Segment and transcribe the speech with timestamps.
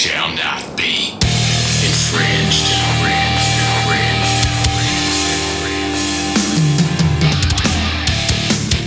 [0.00, 1.12] shall not be
[1.84, 2.72] infringed.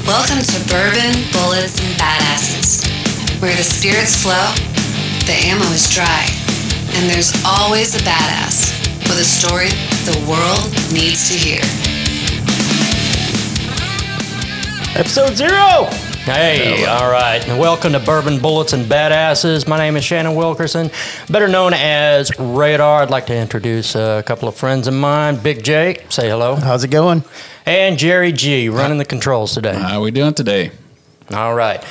[0.08, 2.90] Welcome to Bourbon, Bullets, and Badasses,
[3.40, 4.50] where the spirits flow,
[5.28, 6.26] the ammo is dry,
[6.96, 8.74] and there's always a badass
[9.08, 9.70] with a story
[10.10, 11.62] the world needs to hear.
[14.98, 16.03] Episode zero.
[16.26, 17.46] Hey, all right.
[17.50, 19.68] Welcome to Bourbon Bullets and Badasses.
[19.68, 20.90] My name is Shannon Wilkerson,
[21.30, 23.02] better known as Radar.
[23.02, 25.36] I'd like to introduce a couple of friends of mine.
[25.36, 26.56] Big Jake, say hello.
[26.56, 27.26] How's it going?
[27.66, 29.74] And Jerry G, running the controls today.
[29.74, 30.72] How are we doing today?
[31.32, 31.84] All right.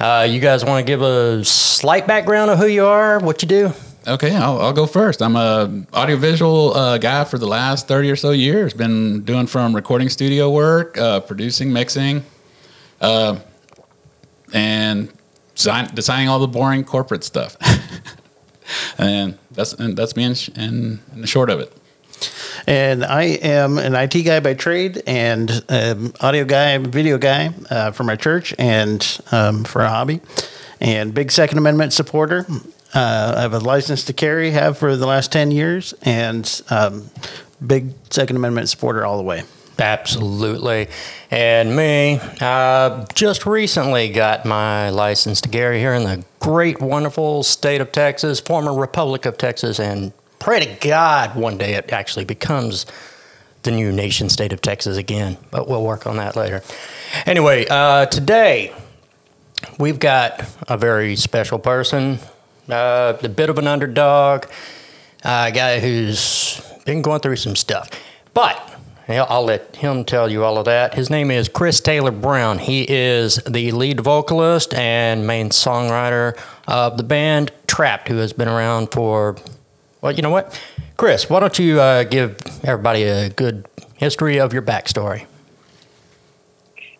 [0.00, 3.46] Uh, you guys want to give a slight background of who you are, what you
[3.46, 3.72] do?
[4.04, 5.22] Okay, I'll, I'll go first.
[5.22, 8.74] I'm a audiovisual uh, guy for the last 30 or so years.
[8.74, 12.24] Been doing from recording studio work, uh, producing, mixing,
[13.00, 13.38] uh,
[14.56, 15.12] and
[15.54, 17.56] design, designing all the boring corporate stuff.
[18.98, 21.72] and that's and that's me in, in, in the short of it.
[22.66, 27.90] And I am an IT guy by trade and um, audio guy, video guy uh,
[27.92, 30.20] for my church and um, for a hobby.
[30.80, 32.46] And big Second Amendment supporter.
[32.94, 37.10] Uh, I have a license to carry, have for the last 10 years, and um,
[37.64, 39.44] big Second Amendment supporter all the way.
[39.78, 40.88] Absolutely.
[41.30, 47.42] And me, uh, just recently got my license to carry here in the great, wonderful
[47.42, 52.24] state of Texas, former Republic of Texas, and pray to God one day it actually
[52.24, 52.86] becomes
[53.64, 55.36] the new nation state of Texas again.
[55.50, 56.62] But we'll work on that later.
[57.26, 58.72] Anyway, uh, today
[59.78, 62.18] we've got a very special person,
[62.70, 64.46] uh, a bit of an underdog,
[65.22, 67.90] a guy who's been going through some stuff.
[68.32, 68.75] But
[69.08, 70.94] I'll let him tell you all of that.
[70.94, 72.58] His name is Chris Taylor Brown.
[72.58, 78.48] He is the lead vocalist and main songwriter of the band Trapt, who has been
[78.48, 79.36] around for,
[80.00, 80.60] well, you know what?
[80.96, 85.26] Chris, why don't you uh, give everybody a good history of your backstory?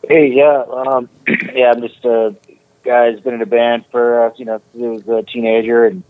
[0.09, 1.09] Hey, yeah, um,
[1.55, 2.37] yeah, I'm just a
[2.85, 6.05] guy who's been in a band for uh, you know, he was a teenager and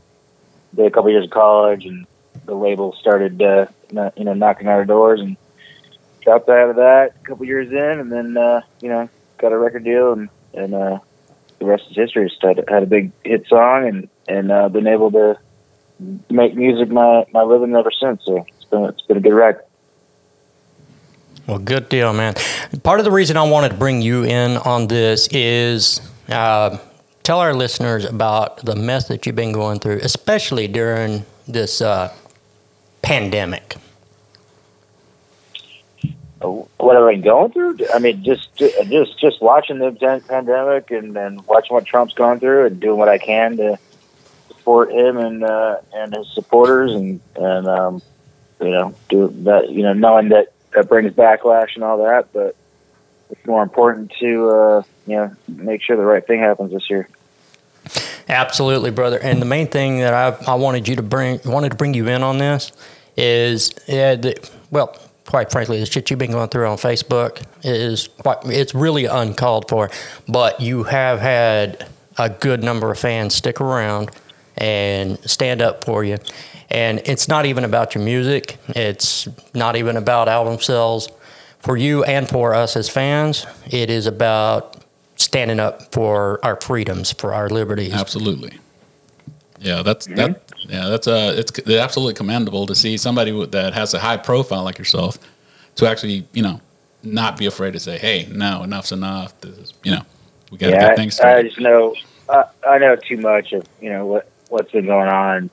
[0.75, 2.07] did a couple years of college, and
[2.45, 3.67] the label started uh,
[4.15, 5.39] you know knocking on our doors and
[6.27, 9.59] dropped out of that a couple years in, and then uh, you know got a
[9.59, 10.99] record deal, and and uh,
[11.59, 12.29] the rest is history.
[12.29, 15.39] Just had, had a big hit song, and and uh, been able to
[16.29, 18.25] make music my my living ever since.
[18.25, 19.57] So it's been it's been a good ride.
[21.47, 22.35] Well, good deal, man.
[22.83, 26.77] Part of the reason I wanted to bring you in on this is uh,
[27.23, 32.13] tell our listeners about the mess that you've been going through, especially during this uh,
[33.03, 33.77] pandemic.
[36.41, 37.79] What have I been going through?
[37.95, 39.93] I mean, just just just watching the
[40.29, 43.79] pandemic and and watching what Trump's gone through and doing what I can to
[44.49, 48.03] support him and uh, and his supporters and and um,
[48.61, 49.71] you know do that.
[49.71, 52.55] You know, knowing that that brings backlash and all that, but
[53.31, 57.09] it's more important to uh, you know make sure the right thing happens this year.
[58.29, 59.19] Absolutely, brother.
[59.21, 62.09] And the main thing that I, I wanted you to bring wanted to bring you
[62.09, 62.73] in on this
[63.17, 68.09] is yeah, the, well, quite frankly, the shit you've been going through on Facebook is
[68.09, 69.91] quite it's really uncalled for.
[70.29, 71.89] But you have had
[72.19, 74.11] a good number of fans stick around
[74.57, 76.19] and stand up for you.
[76.71, 78.59] And it's not even about your music.
[78.69, 81.09] It's not even about album sales.
[81.61, 84.85] For you and for us as fans, it is about
[85.17, 87.93] standing up for our freedoms, for our liberties.
[87.93, 88.59] Absolutely.
[89.59, 90.46] Yeah, that's that.
[90.61, 94.65] Yeah, that's uh, it's c- absolutely commendable to see somebody that has a high profile
[94.65, 95.19] like yourself
[95.77, 96.61] to actually, you know,
[97.03, 100.03] not be afraid to say, "Hey, no, enough's enough." This is, you know,
[100.51, 101.95] we got to yeah, get things I, I just know
[102.29, 105.51] I, I know too much of you know what what's been going on,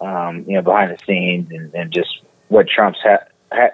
[0.00, 3.70] um, you know, behind the scenes and, and just what Trump's had, ha,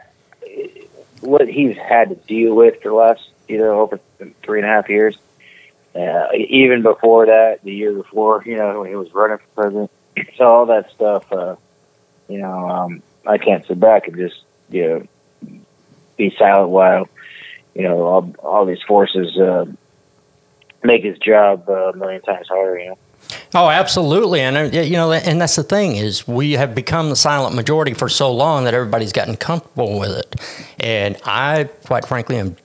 [1.20, 4.00] what he's had to deal with for the last you know over
[4.43, 5.16] three and a half years.
[5.94, 9.91] Uh, even before that, the year before, you know, when he was running for president,
[10.36, 11.56] so all that stuff, uh,
[12.28, 14.88] you know, um, I can't sit back and just you
[15.43, 15.58] know
[16.16, 17.08] be silent while
[17.75, 19.37] you know all all these forces.
[19.38, 19.66] Uh,
[20.82, 22.78] make his job uh, a million times harder.
[22.78, 22.99] You know.
[23.55, 27.17] Oh, absolutely, and uh, you know, and that's the thing is we have become the
[27.17, 30.37] silent majority for so long that everybody's gotten comfortable with it,
[30.78, 32.56] and I, quite frankly, am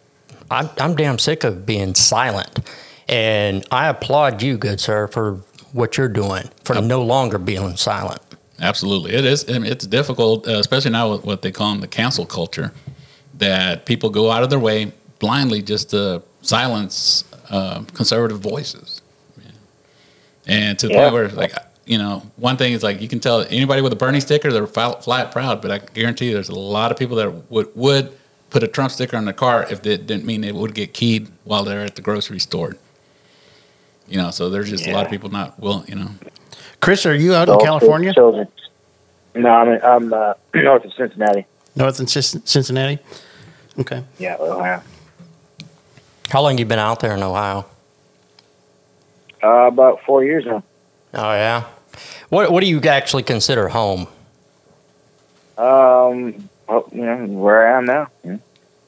[0.52, 2.60] I'm, I'm damn sick of being silent,
[3.08, 5.42] and I applaud you, good sir, for
[5.74, 8.22] what you're doing for no longer being silent.
[8.60, 9.50] Absolutely, it is.
[9.50, 12.74] I mean, it's difficult, uh, especially now with what they call the cancel culture,
[13.38, 19.02] that people go out of their way blindly just to silence uh, conservative voices,
[20.46, 21.02] and to the Yeah.
[21.02, 21.54] point where, like,
[21.86, 24.68] you know, one thing is like you can tell anybody with a Bernie sticker, they're
[24.68, 28.12] flat, flat proud, but I guarantee you there's a lot of people that would, would
[28.50, 31.30] put a Trump sticker on their car if it didn't mean it would get keyed
[31.46, 32.76] while they're at the grocery store.
[34.10, 35.88] You know, so there's just a lot of people not willing.
[35.88, 36.10] you know.
[36.82, 38.14] Chris, are you out in California?
[38.14, 38.48] Children.
[39.36, 41.46] No, I'm in, I'm uh, north of Cincinnati.
[41.76, 43.00] North in Cis- Cincinnati?
[43.80, 44.04] Okay.
[44.18, 44.82] Yeah, Ohio.
[46.30, 47.66] How long you been out there in Ohio?
[49.44, 50.64] Uh, about four years now.
[51.14, 51.66] Oh yeah.
[52.30, 54.08] What What do you actually consider home?
[55.58, 58.08] Um, well, you know where I am now.
[58.24, 58.38] Yeah.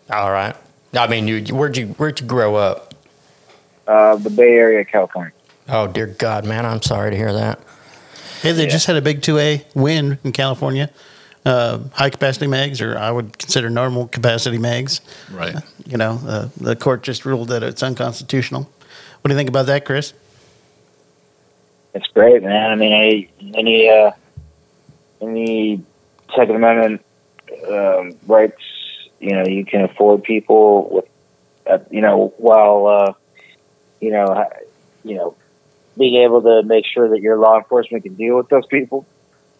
[0.10, 0.56] All right.
[0.94, 2.91] I mean, you where'd you where'd you grow up?
[3.92, 5.34] Uh, the Bay Area, California.
[5.68, 7.60] Oh dear God, man, I'm sorry to hear that.
[8.42, 8.70] Hey, they Yeah.
[8.70, 10.90] just had a big 2A win in California.
[11.46, 15.02] Uh, high capacity mags, or I would consider normal capacity mags.
[15.30, 15.56] Right.
[15.86, 18.62] You know, uh, the court just ruled that it's unconstitutional.
[18.62, 20.14] What do you think about that, Chris?
[21.94, 22.72] It's great, man.
[22.72, 24.12] I mean, any any uh,
[25.22, 25.84] any
[26.34, 27.02] Second Amendment
[27.70, 28.62] um, rights,
[29.20, 31.06] you know, you can afford people with,
[31.70, 33.14] uh, you know, while uh,
[34.02, 34.50] you know,
[35.04, 35.36] you know,
[35.98, 39.06] being able to make sure that your law enforcement can deal with those people.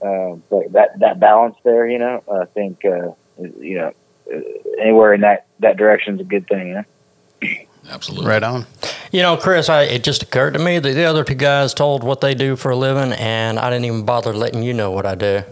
[0.02, 3.94] Uh, but that that balance there, you know, I think uh, you know,
[4.34, 4.40] uh,
[4.82, 6.68] anywhere in that that direction is a good thing.
[6.70, 6.84] You know?
[7.90, 8.28] Absolutely.
[8.28, 8.66] Right on.
[9.12, 12.04] You know, Chris, I, it just occurred to me that the other two guys told
[12.04, 15.06] what they do for a living, and I didn't even bother letting you know what
[15.06, 15.44] I do.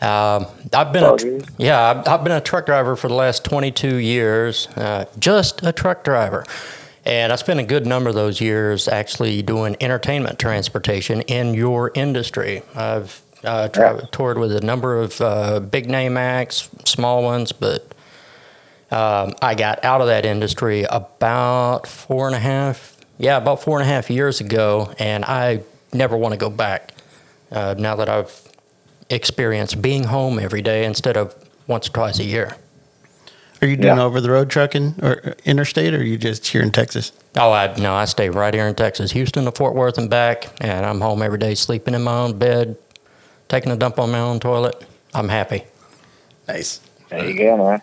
[0.00, 3.44] Um, I've been, Oh, a, yeah, I've, I've been a truck driver for the last
[3.44, 6.44] 22 years, uh, just a truck driver.
[7.04, 11.90] And I spent a good number of those years actually doing entertainment transportation in your
[11.94, 12.62] industry.
[12.74, 17.82] I've uh, tra- toured with a number of uh, big name acts, small ones, but
[18.90, 23.80] um, I got out of that industry about four and a half, yeah, about four
[23.80, 25.62] and a half years ago, and I
[25.92, 26.92] never want to go back.
[27.50, 28.42] Uh, now that I've
[29.08, 31.34] experienced being home every day instead of
[31.66, 32.56] once or twice a year.
[33.62, 34.02] Are you doing Yeah.
[34.02, 37.12] over the road trucking or uh, interstate, or are you just here in Texas?
[37.36, 40.48] Oh, I no, I stay right here in Texas, Houston to Fort Worth and back,
[40.60, 42.76] and I'm home every day, sleeping in my own bed,
[43.48, 44.84] taking a dump on my own toilet.
[45.12, 45.64] I'm happy,
[46.48, 46.80] Nice.
[47.10, 47.82] There you go, man.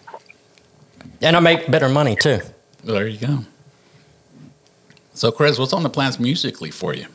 [1.22, 2.40] and I make better money too.
[2.84, 3.40] There you go.
[5.14, 7.08] So, Chris, what's on the plans musically for you?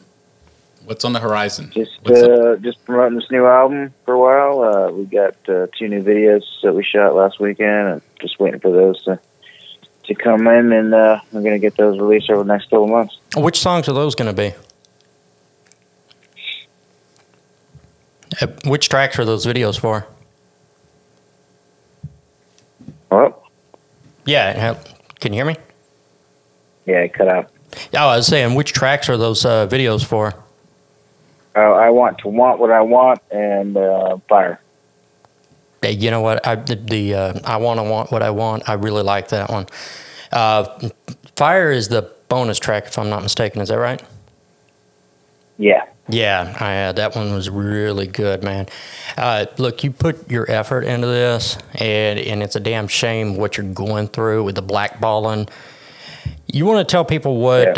[0.85, 1.71] What's on the horizon?
[1.73, 4.63] Just uh, just promoting this new album for a while.
[4.63, 8.61] Uh, we got uh, two new videos that we shot last weekend, and just waiting
[8.61, 9.19] for those to
[10.05, 12.91] to come in, and uh, we're gonna get those released over the next couple of
[12.91, 13.17] months.
[13.37, 14.53] Which songs are those going to be?
[18.41, 20.07] Uh, Which tracks are those videos for?
[23.11, 23.35] Oh,
[24.25, 24.77] Yeah,
[25.21, 25.57] can you hear me?
[26.87, 27.51] yeah, it cut out.
[27.95, 30.35] Oh, I was saying, which tracks are those uh, videos for?
[31.55, 34.61] Uh, I want to want what I want, and uh, fire.
[35.83, 36.47] Hey, You know what?
[36.47, 38.69] I the, the uh, I want to want what I want.
[38.69, 39.67] I really like that one.
[40.31, 40.89] Uh,
[41.37, 43.61] Fire is the bonus track, if I'm not mistaken.
[43.61, 44.03] Is that right?
[45.59, 48.67] Yeah, Yeah, I, uh, that one was really good, man.
[49.17, 53.57] Uh, look, you put your effort into this, and and it's a damn shame what
[53.57, 55.49] you're going through with the blackballing.
[56.53, 57.75] You want to tell people what?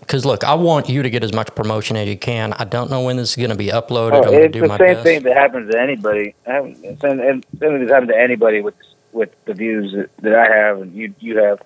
[0.00, 2.52] Because look, I want you to get as much promotion as you can.
[2.54, 4.26] I don't know when this is going to be uploaded.
[4.26, 5.04] oh, it's do the my same best.
[5.04, 6.34] thing that happens to anybody.
[6.44, 8.74] It's same and same thing that happens to anybody with
[9.12, 11.62] with the views that, that I have and you you have,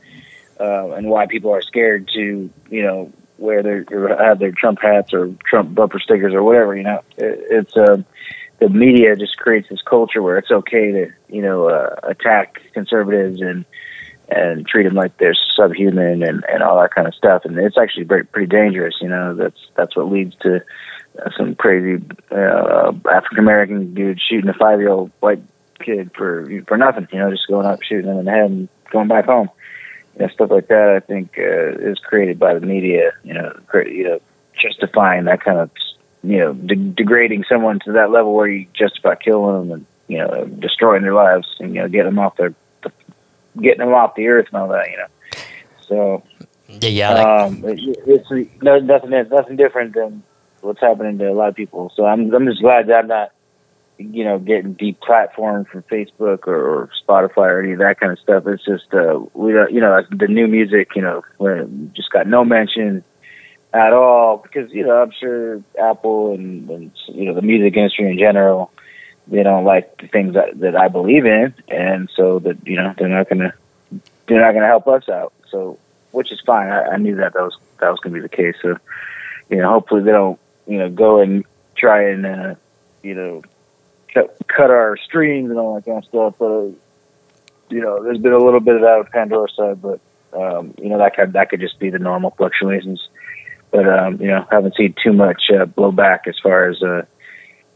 [0.60, 4.80] uh, and why people are scared to you know wear their or have their Trump
[4.82, 6.76] hats or Trump bumper stickers or whatever.
[6.76, 8.04] You know, it, it's um,
[8.58, 13.40] the media just creates this culture where it's okay to you know uh, attack conservatives
[13.40, 13.64] and
[14.28, 17.44] and treat them like they're subhuman and and all that kind of stuff.
[17.44, 18.94] And it's actually very, pretty dangerous.
[19.00, 20.62] You know, that's that's what leads to
[21.18, 25.42] uh, some crazy uh, African American dude shooting a five year old white
[25.84, 27.08] kid for for nothing.
[27.12, 29.50] You know, just going up shooting them in the head and going back home.
[30.14, 30.90] You know, stuff like that.
[30.90, 33.12] I think uh, is created by the media.
[33.22, 34.20] You know, cre- you know,
[34.54, 35.70] justifying that kind of
[36.22, 40.18] you know de- degrading someone to that level where you justify killing them and you
[40.18, 42.54] know destroying their lives and you know getting them off their
[43.60, 44.90] getting them off the earth and all that.
[44.90, 45.06] You know,
[45.86, 46.22] so
[46.68, 47.14] Yeah, yeah.
[47.14, 49.10] that- um, it, it's no, nothing.
[49.10, 50.22] Nothing different than
[50.60, 51.92] what's happening to a lot of people.
[51.94, 53.32] So I'm I'm just glad that I'm not,
[53.98, 58.18] you know, getting deplatformed from Facebook or, or Spotify or any of that kind of
[58.18, 58.46] stuff.
[58.46, 61.22] It's just uh, we don't, you know, the new music, you know,
[61.94, 63.04] just got no mention
[63.74, 68.08] at all because you know I'm sure Apple and, and you know the music industry
[68.08, 68.70] in general.
[69.26, 72.94] They don't like the things that, that I believe in, and so that you know
[72.98, 73.54] they're not gonna
[74.26, 75.32] they're not gonna help us out.
[75.50, 75.78] So
[76.14, 76.68] which is fine.
[76.68, 78.54] I, I knew that that was that was going to be the case.
[78.62, 78.78] So,
[79.50, 81.44] you know, hopefully they don't, you know, go and
[81.76, 82.54] try and uh,
[83.02, 83.42] you know
[84.12, 86.34] cut cut our streams and all that kind of stuff.
[86.38, 86.70] But uh,
[87.68, 90.00] you know, there's been a little bit of that with Pandora side, but
[90.32, 93.06] um, you know that could that could just be the normal fluctuations.
[93.70, 97.02] But um, you know, haven't seen too much uh, blowback as far as uh,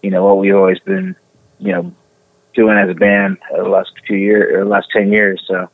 [0.03, 1.17] you know what we've always been
[1.59, 1.93] you know
[2.55, 5.43] doing as a band the last few years or last ten years.
[5.47, 5.69] So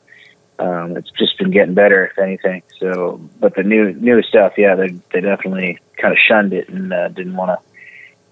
[0.59, 2.62] um, it's just been getting better, if anything.
[2.79, 6.93] So, but the new new stuff, yeah, they they definitely kind of shunned it and
[6.93, 7.67] uh, didn't want to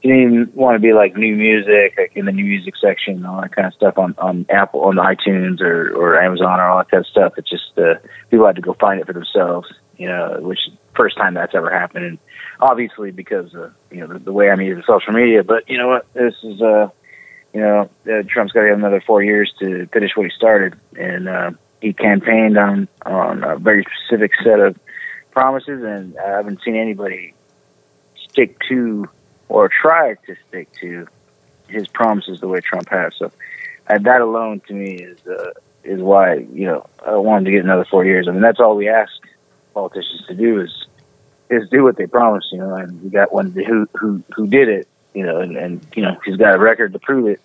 [0.03, 3.27] didn't even want to be like new music, like in the new music section, and
[3.27, 6.79] all that kind of stuff on on Apple, on iTunes or or Amazon or all
[6.79, 7.35] that kind of stuff.
[7.37, 7.95] It's just uh,
[8.31, 10.59] people had to go find it for themselves, you know, which
[10.95, 12.19] first time that's ever happened, and
[12.61, 15.45] obviously because of you know the, the way I'm using social media.
[15.45, 16.89] But you know what, this is uh,
[17.53, 20.75] you know, uh, Trump's got to have another four years to finish what he started,
[20.99, 24.79] and uh, he campaigned on on a very specific set of
[25.31, 27.35] promises, and I haven't seen anybody
[28.17, 29.09] stick to
[29.49, 31.07] or try to stick to
[31.69, 33.15] his promises the way Trump has.
[33.17, 33.31] So
[33.89, 35.51] uh, that alone to me is uh,
[35.85, 38.29] is why you know I wanted to get another four years.
[38.29, 39.13] I mean that's all we ask
[39.75, 40.71] politicians to do is
[41.51, 42.49] is do what they promise.
[42.53, 44.89] You know, and we got one who who who did it.
[45.15, 47.41] You know, and, and you know he's got a record to prove it.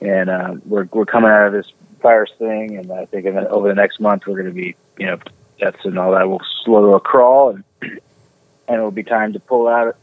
[0.00, 3.74] And uh, we're we're coming out of this virus thing, and I think over the
[3.74, 5.18] next month we're going to be you know
[5.58, 9.40] deaths and all that will slow to a crawl, and and it'll be time to
[9.40, 9.96] pull out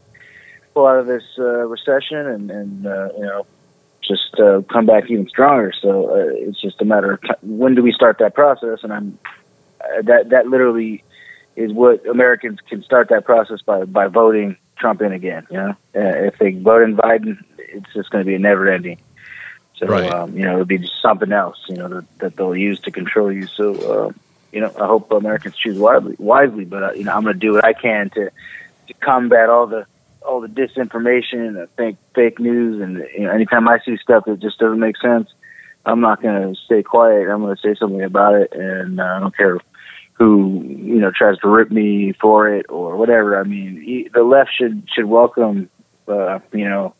[0.74, 3.46] pull out of this uh, recession and, and uh, you know
[4.02, 5.72] just uh, come back even stronger.
[5.80, 9.18] So uh, it's just a matter of when do we start that process, and I'm
[9.80, 11.04] uh, that that literally
[11.54, 15.46] is what Americans can start that process by by voting Trump in again.
[15.48, 18.68] You know, uh, if they vote in Biden, it's just going to be a never
[18.68, 18.98] ending.
[19.76, 20.10] So Right.
[20.12, 21.58] um, you know, it'll be just something else.
[21.68, 23.46] You know that, that they'll use to control you.
[23.46, 24.12] So uh,
[24.52, 26.16] you know, I hope Americans choose wisely.
[26.18, 28.30] Wisely, but uh, you know, I'm going to do what I can to
[28.88, 29.86] to combat all the
[30.26, 32.82] all the disinformation and the fake fake news.
[32.82, 35.28] And you know, anytime I see stuff that just doesn't make sense,
[35.86, 37.28] I'm not going to stay quiet.
[37.28, 39.58] I'm going to say something about it, and uh, I don't care
[40.14, 43.38] who you know tries to rip me for it or whatever.
[43.38, 45.68] I mean, e- the left should should welcome
[46.08, 46.94] uh, you know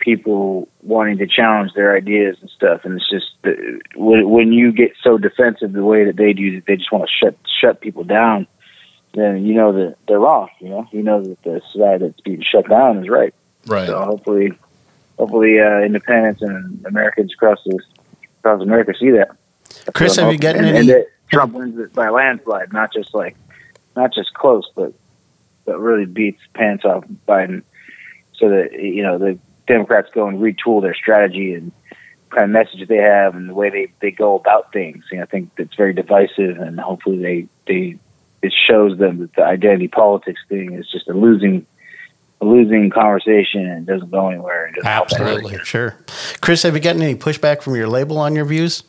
[0.00, 2.80] people wanting to challenge their ideas and stuff.
[2.84, 3.50] And it's just uh,
[3.96, 7.04] when when you get so defensive the way that they do, that they just want
[7.08, 8.46] to shut shut people down.
[9.14, 10.48] Then you know that they're wrong.
[10.60, 13.34] You know, you know that the side that's being shut down is right.
[13.66, 13.86] Right.
[13.86, 14.52] So hopefully,
[15.18, 17.78] hopefully, uh, independents and Americans across the,
[18.40, 19.30] across America see that.
[19.68, 20.76] That's Chris, what I'm have you gotten hoping.
[20.76, 23.36] any- And, and that Trump wins it by a landslide, not just like,
[23.96, 24.92] not just close, but
[25.64, 27.62] but really beats pants off Biden,
[28.34, 31.72] so that you know the Democrats go and retool their strategy and
[32.30, 35.04] kind of message they have and the way they, they go about things.
[35.10, 37.98] And I think that's very divisive, and hopefully they they
[38.42, 41.66] it shows them that the identity politics thing is just a losing
[42.40, 44.72] a losing conversation and doesn't go anywhere.
[44.72, 44.86] Doesn't.
[44.86, 45.58] Absolutely.
[45.64, 45.96] Sure.
[46.40, 48.82] Chris, have you gotten any pushback from your label on your views?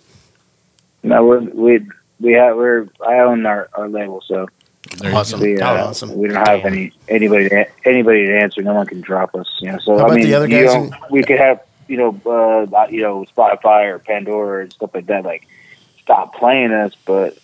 [1.04, 1.24] No,
[1.54, 1.86] we
[2.24, 4.48] we have we're I own our, our label, so
[5.04, 5.40] Awesome.
[5.40, 6.16] we uh, Oh, awesome.
[6.18, 8.62] we don't have any anybody to, anybody to answer.
[8.62, 9.48] No one can drop us.
[9.62, 11.98] You know, so How I mean, the other you know, in- we could have you
[11.98, 15.24] know uh, you know Spotify or Pandora and stuff like that.
[15.24, 15.48] Like
[16.02, 17.38] stop playing us, but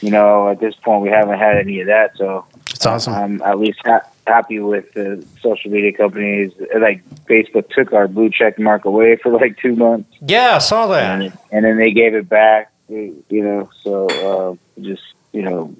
[0.00, 2.16] you know at this point we haven't had any of that.
[2.16, 3.14] So It's awesome.
[3.14, 6.52] I'm at least ha- happy with the social media companies.
[6.78, 10.86] Like Facebook took our blue check mark away for like two months, Yeah, I saw
[10.88, 11.20] that.
[11.20, 12.70] and, and then they gave it back.
[12.88, 15.02] You know, so uh, just
[15.32, 15.74] you know,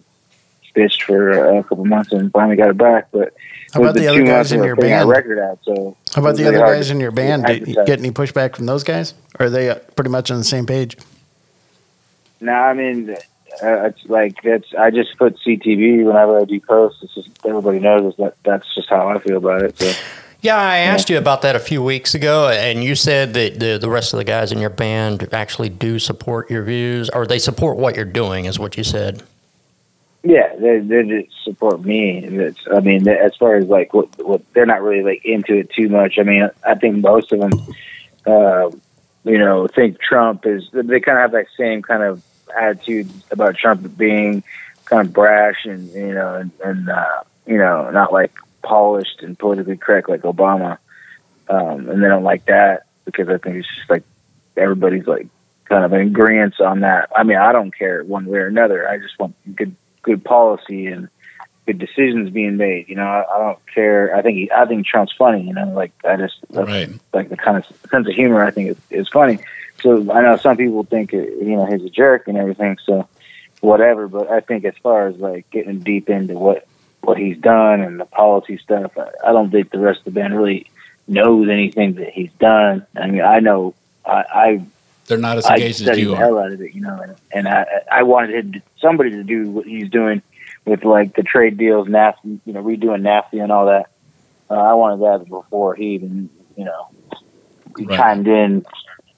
[0.74, 3.08] bitched for a couple months and finally got it back.
[3.12, 3.34] But
[3.72, 5.10] How about the other guys in your were putting our band?
[5.10, 5.58] record out.
[5.64, 7.44] So How about the other guys in your band?
[7.44, 9.14] Did you get any pushback from those guys?
[9.38, 10.96] Or are they uh, pretty much on the same page?
[12.40, 13.16] No, I mean, uh,
[13.86, 14.74] it's like that's.
[14.78, 17.02] I just put CTV whenever I do posts.
[17.02, 19.78] It's just everybody knows that that's just how I feel about it.
[19.78, 19.92] So
[20.42, 23.78] Yeah, I asked you about that a few weeks ago, and you said that the,
[23.78, 27.38] the rest of the guys in your band actually do support your views, or they
[27.38, 29.22] support what you're doing, is what you said.
[30.22, 32.18] yeah, they they just support me.
[32.18, 35.70] It's, I mean, as far as like what what they're not really like into it
[35.70, 36.18] too much.
[36.18, 37.74] I mean, I think most of them,
[38.26, 38.70] uh,
[39.24, 40.68] you know, think Trump is.
[40.72, 42.22] They kind of have that same kind of
[42.56, 44.42] attitude about Trump being
[44.84, 48.32] kind of brash and you know and, and uh, you know not like
[48.66, 50.78] polished and politically correct like Obama.
[51.48, 54.02] Um, and they don't like that because I think it's just like
[54.56, 55.28] everybody's like
[55.66, 57.10] kind of in agreement on that.
[57.14, 58.88] I mean, I don't care one way or another.
[58.88, 61.08] I just want good good policy and
[61.66, 62.88] good decisions being made.
[62.88, 64.14] You know, I, I don't care.
[64.16, 65.42] I think he, I think Trump's funny.
[65.46, 66.90] You know, like I just Right.
[67.12, 69.38] like the kind of sense of humor I think is, is funny.
[69.82, 72.78] So I know some people think uh, you know he's a jerk and everything.
[72.84, 73.08] So
[73.60, 76.66] whatever, but I think as far as like getting deep into what
[77.06, 80.10] what he's done and the policy stuff, I, I don't think the rest of the
[80.10, 80.66] band really
[81.06, 82.84] knows anything that he's done.
[82.96, 84.66] I mean, I know I, I
[85.06, 86.24] They're not as I engaged as studied you the are.
[86.24, 89.22] hell out of it, you know, and, and I I wanted him to, somebody to
[89.22, 90.20] do what he's doing
[90.64, 93.86] with like the trade deals, NAFTA, you know, redoing NAFTA and all that.
[94.50, 96.88] Uh, I wanted that before he even, you know,
[97.78, 97.96] Right.
[97.98, 98.64] chimed in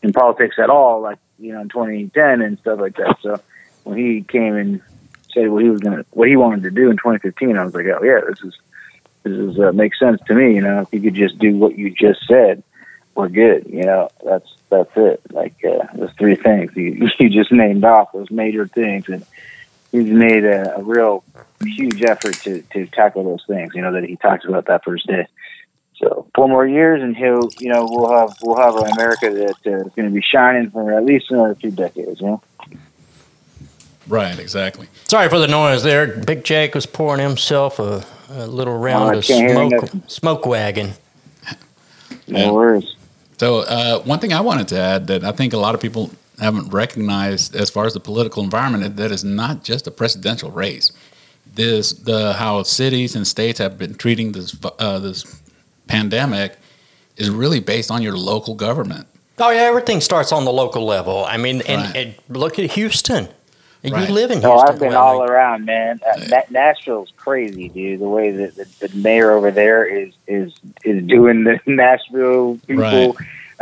[0.02, 3.16] in politics at all, like you know, in 2010 and stuff like that.
[3.22, 3.40] So
[3.84, 4.82] when he came and
[5.32, 7.86] said what he was gonna, what he wanted to do in 2015, I was like,
[7.86, 8.58] oh yeah, this is
[9.22, 10.54] this is uh, makes sense to me.
[10.54, 12.62] You know, if you could just do what you just said,
[13.14, 13.66] we're good.
[13.68, 15.20] You know, that's that's it.
[15.30, 19.24] Like uh, those three things you, you just named off those major things, and
[19.92, 21.24] he's made a, a real
[21.62, 23.74] huge effort to to tackle those things.
[23.74, 25.26] You know that he talked about that first day.
[25.96, 29.56] So four more years, and he'll, you know, we'll have we'll have an America that
[29.66, 32.20] uh, is going to be shining for at least another two decades.
[32.20, 32.42] You know.
[34.08, 34.88] Right, exactly.
[35.08, 36.06] Sorry for the noise there.
[36.06, 40.92] Big Jake was pouring himself a, a little round I of smoke, smoke wagon.
[42.26, 42.50] No Yeah.
[42.50, 42.94] worries.
[43.38, 46.10] So, uh, one thing I wanted to add that I think a lot of people
[46.40, 50.90] haven't recognized as far as the political environment that is not just a presidential race.
[51.54, 55.24] This the how cities and states have been treating this uh, this
[55.86, 56.56] pandemic
[57.16, 59.06] is really based on your local government.
[59.38, 61.24] Oh yeah, everything starts on the local level.
[61.24, 61.96] I mean, and, Right.
[61.96, 63.28] and look at Houston.
[63.82, 64.10] You Right.
[64.10, 64.74] live in No, Houston.
[64.74, 66.00] I've been well, all around, man.
[66.04, 68.00] Uh, Na- Nashville's crazy, dude.
[68.00, 70.52] The way that the, the mayor over there is is
[70.84, 72.82] is doing the Nashville people.
[72.82, 73.14] Right.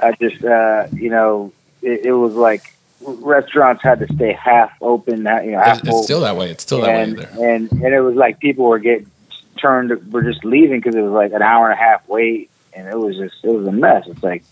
[0.02, 5.22] I just, uh, you know, it, it was like restaurants had to stay half open,
[5.22, 5.98] not- you know, half It's, full.
[5.98, 6.50] it's still that way.
[6.50, 7.54] It's still that way there.
[7.56, 9.10] and and it was like people were getting
[9.58, 12.88] turned, were just leaving because it was like an hour and a half wait, and
[12.88, 14.06] it was just it was a mess.
[14.06, 14.44] It's like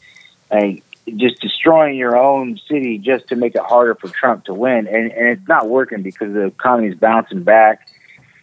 [0.50, 0.82] like
[1.16, 5.12] just destroying your own city just to make it harder for Trump to win, and
[5.12, 7.88] and it's not working because the economy's bouncing back.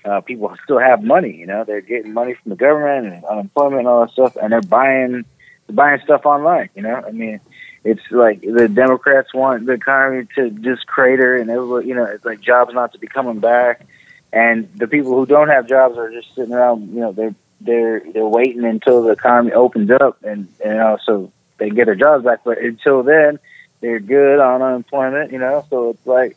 [0.03, 3.81] Uh, people still have money, you know, they're getting money from the government and unemployment
[3.81, 5.23] and all that stuff, and they're buying
[5.67, 6.69] they're buying stuff online.
[6.75, 7.39] You know, I mean,
[7.83, 12.25] it's like the Democrats want the economy to just crater, and everybody, you know, it's
[12.25, 13.85] like jobs not to be coming back,
[14.31, 16.93] and the people who don't have jobs are just sitting around.
[16.93, 20.97] You know, they're they're they're waiting until the economy opens up, and and you know,
[21.03, 22.39] so they get their jobs back.
[22.43, 23.39] But until then,
[23.81, 25.31] they're good on unemployment.
[25.31, 26.35] You know, so it's like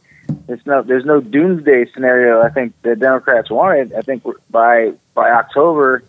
[0.48, 2.42] it's no there's no doomsday scenario.
[2.42, 3.94] I think the Democrats wanted.
[3.94, 6.04] I think by by October,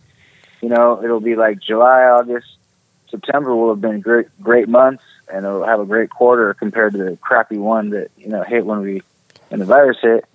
[0.62, 2.48] you know, it'll be like July, August,
[3.10, 6.98] September will have been great great months, and it'll have a great quarter compared to
[6.98, 9.02] the crappy one that you know hit when we
[9.50, 10.26] and the virus hit.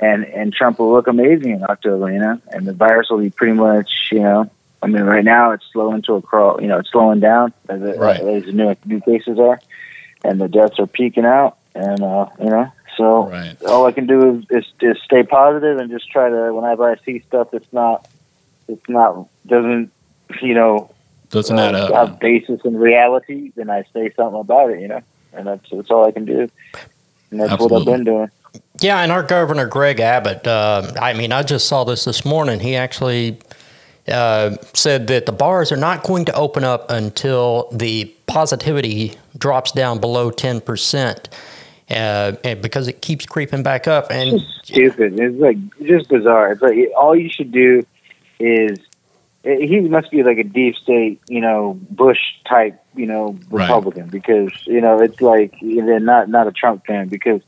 [0.00, 3.30] And and Trump will look amazing in October, you know, and the virus will be
[3.30, 4.50] pretty much, you know,
[4.82, 7.80] I mean, right now it's slowing to a crawl, you know, it's slowing down as,
[7.82, 8.20] it, Right.
[8.20, 9.60] as the new new cases are,
[10.24, 13.56] and the deaths are peaking out, and uh, you know, so Right.
[13.64, 16.96] all I can do is, is just stay positive and just try to whenever I
[17.04, 18.08] see stuff that's not
[18.68, 19.90] it's not doesn't
[20.40, 20.90] you know
[21.30, 21.92] Doesn't uh, add up.
[21.94, 25.00] have basis in reality, then I say something about it, you know,
[25.32, 26.48] and that's that's all I can do,
[27.30, 28.30] and that's what I've been doing.
[28.80, 30.46] Yeah, and our governor Greg Abbott.
[30.46, 32.60] Uh, I mean, I just saw this this morning.
[32.60, 33.38] He actually
[34.08, 39.72] uh, said that the bars are not going to open up until the positivity drops
[39.72, 41.28] down below ten percent,
[41.90, 44.10] uh, and because it keeps creeping back up.
[44.10, 45.18] And stupid.
[45.20, 46.52] It's like just bizarre.
[46.52, 47.84] It's like all you should do
[48.40, 48.78] is
[49.44, 53.64] he must be like a deep state, you know, Bush type, you know, Right.
[53.64, 57.40] Republican because you know it's like they're not not a Trump fan because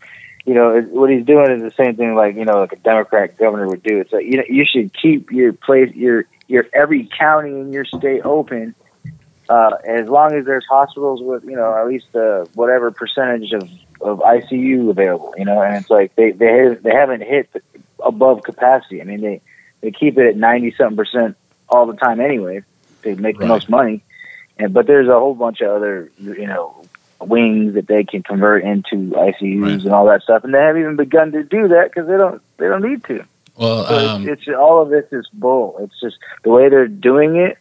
[0.45, 2.77] you know it, what he's doing is the same thing like you know like a
[2.77, 3.99] Democrat governor would do.
[4.01, 7.85] It's like you know you should keep your place your your every county in your
[7.85, 8.75] state open.
[9.47, 13.69] Uh, as long as there's hospitals with you know at least uh, whatever percentage of,
[14.01, 17.61] of ICU available, you know, and it's like they they they haven't hit the,
[18.03, 19.03] above capacity.
[19.03, 19.43] I mean they
[19.83, 21.37] they keep it at ninety something percent
[21.69, 22.63] all the time anyway.
[23.03, 23.49] They make the Right.
[23.51, 24.03] most money,
[24.57, 26.89] and but there's a whole bunch of other you know
[27.21, 29.81] wings that they can convert into ICUs Right.
[29.85, 32.41] and all that stuff, and they haven't even begun to do that because they don't
[32.59, 33.25] they don't need to.
[33.57, 35.77] Well, So um, it's, it's all of this is bull.
[35.81, 37.59] It's just the way they're doing it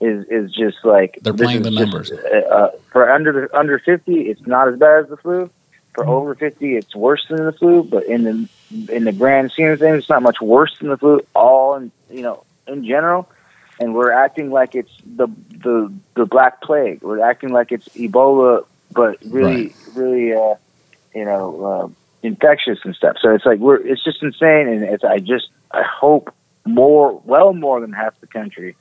[0.00, 2.10] is is just like They're playing the numbers.
[2.10, 2.16] uh,
[2.50, 5.50] uh, for under under fifty, it's not as bad as the flu.
[5.94, 7.82] For over fifty, it's worse than the flu.
[7.84, 8.48] But in the
[8.94, 11.20] in the grand scheme of things, it's not much worse than the flu.
[11.34, 13.30] All in you know in general,
[13.78, 17.02] and we're acting like it's the the the black plague.
[17.02, 20.54] We're acting like it's Ebola, but really really uh,
[21.14, 21.88] you know uh,
[22.22, 23.16] infectious and stuff.
[23.20, 27.52] So it's like we're it's just insane, and it's I just I hope more well
[27.52, 28.76] more than half the country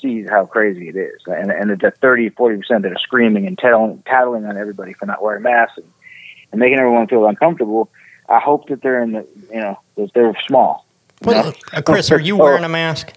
[0.00, 3.56] sees how crazy it is, and and the 30 40 percent that are screaming and
[3.58, 5.86] tattling, tattling on everybody for not wearing masks and,
[6.50, 7.88] and making everyone feel uncomfortable.
[8.28, 10.84] I hope that they're in the you know that they're small.
[11.20, 11.52] you Well, know?
[11.72, 13.12] uh, Chris, are you wearing a mask?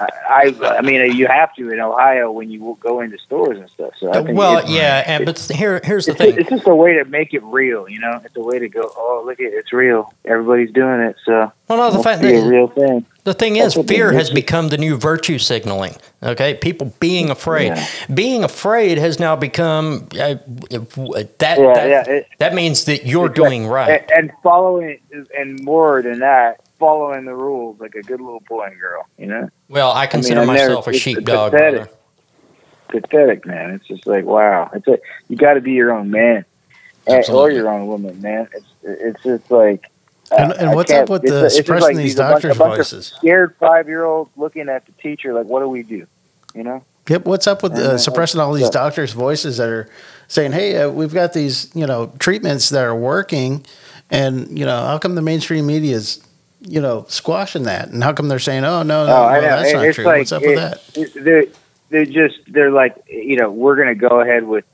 [0.00, 3.94] I, I mean, you have to in Ohio when you go into stores and stuff.
[3.98, 6.38] So well, yeah, and, but here, here's the it's, thing.
[6.38, 7.88] it's just a way to make it real.
[7.88, 8.82] You know, it's a way to go.
[8.96, 10.12] Oh, look at it, it's real.
[10.24, 11.16] Everybody's doing it.
[11.24, 13.04] So Well, no, the fact that real thing.
[13.24, 15.94] the thing That's is, fear has become the new virtue signaling.
[16.22, 17.68] Okay, people being afraid.
[17.68, 17.86] Yeah.
[18.12, 21.56] Being afraid has now become uh, that.
[21.58, 24.08] Yeah, that, yeah, it- that means that you're It's like- doing right.
[24.14, 25.00] And following,
[25.36, 29.06] and more than that, following the rules like a good little boy and girl.
[29.18, 29.48] You know.
[29.68, 31.52] Well, I consider I never- myself a it's sheepdog.
[31.52, 31.80] pathetic.
[31.84, 31.90] brother.
[32.88, 33.70] pathetic, man.
[33.70, 34.70] It's just like wow.
[34.74, 36.44] It's a, you got to be your own man,
[37.06, 38.48] Eh, or your own woman, man.
[38.54, 39.86] It's it's just like.
[40.30, 42.42] uh, And- and what's up with the a- it's just suppressing like these a bunch-
[42.42, 43.06] doctors' a bunch of voices?
[43.18, 46.06] Scared five year olds looking at the teacher like, what do we do?
[46.54, 46.84] You know.
[47.08, 47.24] Yep.
[47.24, 49.88] What's up with uh, uh, suppressing all these doctors' voices that are
[50.26, 53.64] saying, "Hey, uh, we've got these, you know, treatments that are working,"
[54.10, 56.22] and you know, how come the mainstream media is,
[56.60, 59.40] you know, squashing that, and how come they're saying, "Oh no, no, Oh, I no
[59.42, 60.98] that's It- not it's true." like What's up it- with that?
[60.98, 61.44] it- they're
[61.90, 64.64] they're just they're like you know we're going to go ahead with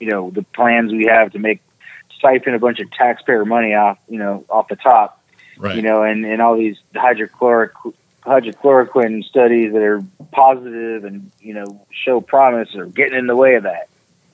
[0.00, 1.60] you know the plans we have to make
[2.20, 5.20] siphon a bunch of taxpayer money off you know off the top
[5.58, 5.76] Right.
[5.76, 7.72] you know and and all these hydrochloric
[8.24, 13.54] hydrochloroquine studies that are positive and you know show promise are getting in the way
[13.56, 13.88] of that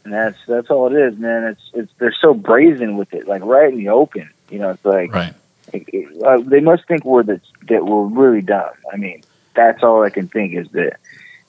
[0.05, 3.43] and that's that's all it is man it's it's they're so brazen with it like
[3.45, 5.35] right in the open you know it's like right.
[6.25, 8.71] Uh, they must think we're the, that we're really dumb.
[8.93, 9.23] I mean,
[9.55, 10.99] that's all I can think is that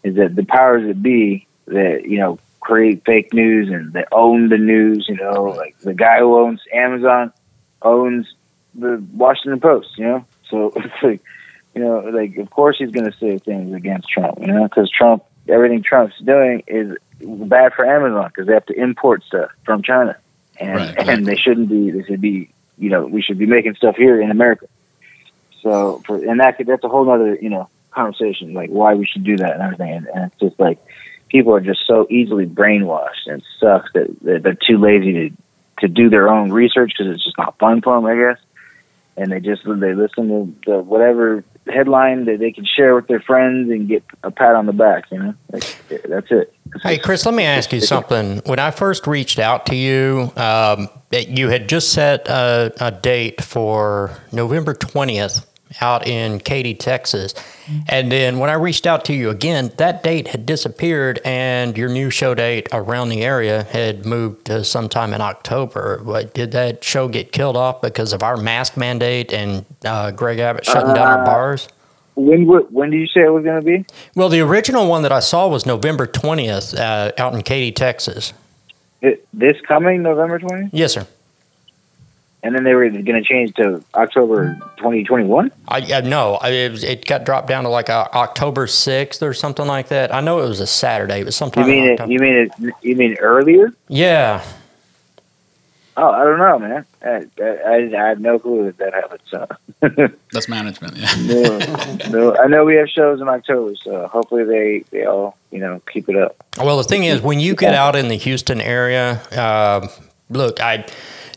[0.03, 4.49] is that the powers that be that you know create fake news and that own
[4.49, 5.05] the news.
[5.07, 7.31] You know, like the guy who owns Amazon
[7.81, 8.27] owns
[8.75, 9.89] the Washington Post.
[9.97, 11.21] You know, so it's like
[11.75, 14.39] you know, like of course he's going to say things against Trump.
[14.39, 18.79] You know, because Trump, everything Trump's doing is bad for Amazon because they have to
[18.79, 20.17] import stuff from China,
[20.59, 21.25] and Right, and right.
[21.25, 21.91] they shouldn't be.
[21.91, 24.67] They should be you know, we should be making stuff here in America.
[25.61, 29.05] So, for, and that could, that's a whole other, you know, conversation, like why we
[29.05, 29.93] should do that and everything.
[29.93, 30.79] And, and it's just like
[31.29, 35.35] people are just so easily brainwashed, and sucks that, that they're too lazy to
[35.79, 38.43] to do their own research because it's just not fun for them, I guess.
[39.17, 43.19] And they just they listen to the whatever headline that they can share with their
[43.19, 45.05] friends and get a pat on the back.
[45.11, 46.53] You know, like that's it.
[46.83, 48.37] Hey, Chris, let me ask you something.
[48.45, 53.43] When I first reached out to you, um, you had just set a, a date
[53.43, 55.45] for November 20th
[55.81, 57.33] out in Katy, Texas.
[57.87, 61.89] And then when I reached out to you again, that date had disappeared and your
[61.89, 66.01] new show date around the area had moved to sometime in October.
[66.03, 70.39] What, did that show get killed off because of our mask mandate and uh, Greg
[70.39, 71.67] Abbott shutting down our Uh, bars?
[72.15, 73.85] When when did you say it was going to be?
[74.13, 78.33] Well, the original one that I saw was November 20th uh, out in Katy, Texas.
[79.01, 81.07] It, this coming November twentieth, Yes, sir.
[82.43, 85.51] And then they were going to change to October twenty twenty one.
[85.67, 89.21] I, I no, I, it, was- it got dropped down to like uh October sixth
[89.23, 90.13] or something like that.
[90.13, 91.99] I know it was a Saturday, but sometime You mean it?
[92.09, 92.73] You mean it?
[92.81, 93.73] You mean earlier?
[93.87, 94.43] yeah,
[95.97, 96.85] Oh, I don't know, man.
[97.03, 99.19] I, I, I had no clue that that happened.
[99.29, 99.47] So,
[100.31, 100.95] That's management.
[100.95, 101.13] Yeah.
[101.17, 105.59] no, no, I know we have shows in October, so hopefully they they all you
[105.59, 106.37] know keep it up.
[106.57, 109.89] Well, the thing is, when you get out in the Houston area, uh,
[110.29, 110.85] look, I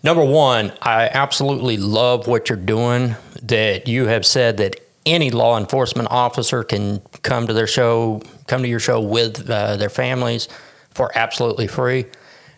[0.03, 3.17] number one, I absolutely love what you're doing.
[3.43, 8.63] That you have said that any law enforcement officer can come to their show, come
[8.63, 10.49] to your show with uh, their families
[10.91, 12.07] for absolutely free,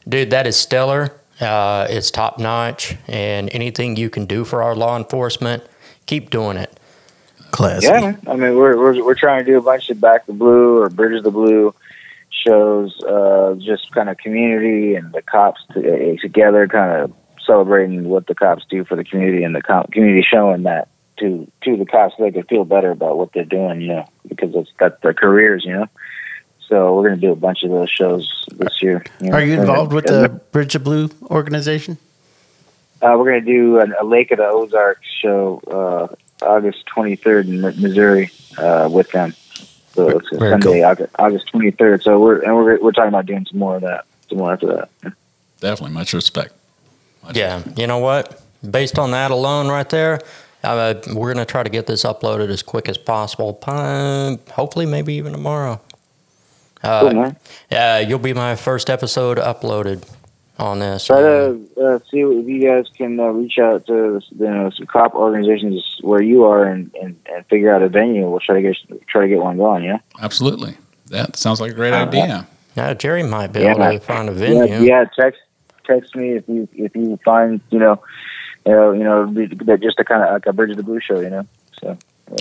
[0.09, 0.31] dude.
[0.31, 1.17] That is stellar.
[1.41, 5.65] Uh, it's top notch, and anything you can do for our law enforcement,
[6.07, 6.79] keep doing it.
[7.51, 7.87] Classy.
[7.87, 8.17] Yeah.
[8.27, 10.89] I mean we're we're we're trying to do a bunch of Back the Blue or
[10.91, 11.75] Bridges the Blue
[12.31, 17.13] shows, uh, just kind of community and the cops to, uh, together, kind of
[17.47, 21.51] celebrating what the cops do for the community and the com- community showing that to
[21.63, 24.55] to the cops so they can feel better about what they're doing, you know, because
[24.55, 25.87] it's that's their careers, you know.
[26.69, 29.05] So we're going to do a bunch of those shows this year.
[29.21, 29.33] know.
[29.33, 31.99] Are you involved with And- the Bridge of Blue organization?
[33.03, 37.49] Uh, we're going to do an, a Lake of the Ozarks show uh, August 23rd
[37.49, 39.35] in Missouri uh, with them.
[39.93, 42.03] So it's Very Sunday, August, August 23rd.
[42.03, 44.67] So we're and we're we're talking about doing some more of that, some more after
[44.69, 44.89] that.
[45.61, 45.95] Definitely.
[45.95, 46.55] Much respect.
[47.25, 48.41] Much Yeah, you know what?
[48.69, 50.21] Based on that alone, right there,
[50.63, 53.59] uh, we're going to try to get this uploaded as quick as possible.
[54.53, 55.81] Hopefully, maybe even tomorrow.
[56.83, 57.37] Cool, Uh, man.
[57.73, 60.07] uh, you'll be my first episode uploaded
[60.59, 61.07] on this.
[61.07, 64.87] Try to uh, see if you guys can uh, reach out to you know some
[64.87, 68.29] cop organizations where you are and, and, and figure out a venue.
[68.31, 68.77] We'll try to get
[69.09, 69.85] try to get one going.
[69.85, 69.99] Yeah.
[70.21, 70.77] Absolutely.
[71.11, 72.47] That sounds like a great Uh, idea.
[72.77, 73.93] Yeah, Jerry might be Yeah, able man.
[73.95, 74.87] to find a Yeah, venue.
[74.89, 75.05] yeah.
[75.19, 75.41] Text
[75.85, 78.03] text me if you if you find you know
[78.67, 81.01] you know you know that just a kind of like a Bridge of the Blue
[81.01, 81.21] show.
[81.21, 81.47] You know.
[81.81, 81.99] So.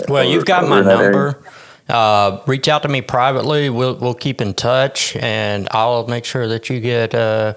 [0.08, 1.12] Well, or- you've got my in that area.
[1.12, 1.44] number.
[1.90, 3.70] uh, reach out to me privately.
[3.70, 7.56] We'll we'll keep in touch, and I'll make sure that you get uh,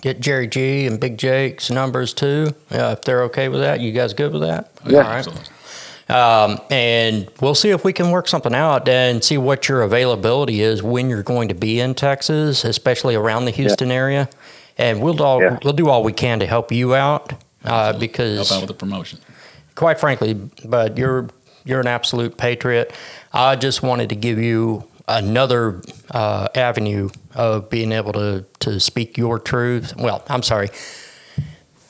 [0.00, 3.80] get Jerry G and Big Jake's numbers too, uh, if they're okay with that.
[3.80, 4.70] You guys good with that?
[4.86, 4.98] Yeah.
[4.98, 5.18] All right.
[5.18, 5.46] Absolutely.
[6.08, 10.60] Um, and we'll see if we can work something out and see what your availability
[10.60, 14.28] is when you're going to be in Texas, especially around the Houston area.
[14.80, 15.58] And we'll do all, Yeah.
[15.62, 18.74] we'll do all we can to help you out uh, Help because, out with the
[18.74, 19.18] promotion.
[19.74, 21.28] quite frankly, but you're
[21.64, 22.92] you're an absolute patriot.
[23.32, 29.18] I just wanted to give you another uh, avenue of being able to to speak
[29.18, 29.94] your truth.
[29.96, 30.70] Well, I'm sorry.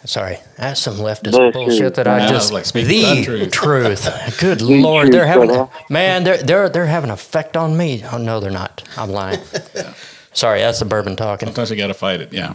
[0.04, 1.94] Sorry, that's some leftist The bullshit truth.
[1.96, 3.52] that I Yeah, just like speak the the truth.
[3.52, 4.40] truth.
[4.40, 5.70] Good The lord, they're having brother.
[5.90, 8.02] man, they're they're they're having an effect on me.
[8.10, 8.82] Oh no, they're not.
[8.96, 9.40] I'm lying.
[10.32, 11.48] Sorry, that's the bourbon talking.
[11.48, 12.32] Sometimes you got to fight it.
[12.32, 12.54] Yeah.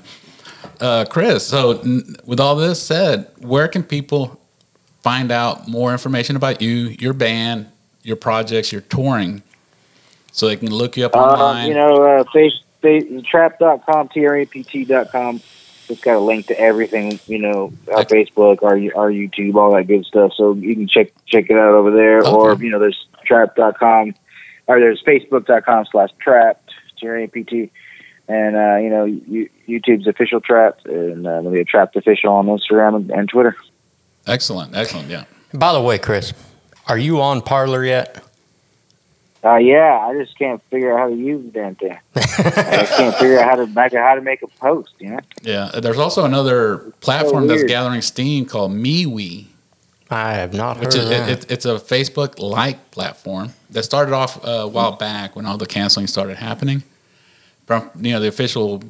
[0.82, 4.40] Uh, Chris, so n- with all this said, where can people
[5.02, 7.68] find out more information about you, your band,
[8.04, 9.42] your projects, your touring,
[10.32, 11.68] so they can look you up Uh, online?
[11.68, 15.42] you know, uh, face, face, trap.com, trapt.com.
[15.88, 18.26] It's got a link to everything, you know, our Okay.
[18.26, 20.32] Facebook, our our YouTube, all that good stuff.
[20.36, 22.20] So you can check check it out over there.
[22.22, 22.30] Okay.
[22.32, 24.16] Or, you know, there's trap.com,
[24.66, 26.56] or there's facebook.com slash trapt,
[27.00, 27.70] T-R-A-P-T.
[28.28, 32.48] And, uh, you know, you, YouTube's official trapt, and uh, we have trapt official on
[32.48, 33.56] Instagram and, and Twitter.
[34.26, 35.10] excellent, excellent.
[35.10, 35.26] Yeah.
[35.54, 36.34] By the way, Chris,
[36.88, 38.22] are you on Parler yet?
[39.44, 41.96] Uh, yeah, I just can't figure out how to use the damn thing.
[42.16, 44.96] I can't figure out how to make how to make a post.
[44.98, 45.70] You know, Yeah.
[45.80, 49.46] There's also another platform that's gathering steam called MeWe.
[50.10, 51.30] I have not heard Which of is that.
[51.30, 55.46] it, it, it's a Facebook like platform that started off uh, a while back when
[55.46, 56.82] all the canceling started happening.
[57.66, 58.84] From you know the official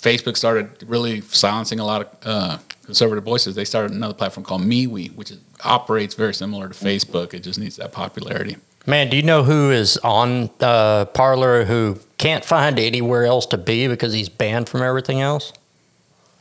[0.00, 3.54] Facebook started really silencing a lot of uh, conservative voices.
[3.54, 7.34] They started another platform called MeWe, which is, operates very similar to Facebook.
[7.34, 8.56] It just needs that popularity.
[8.86, 13.58] Man, do you know who is on uh, Parler who can't find anywhere else to
[13.58, 15.52] be because he's banned from everything else?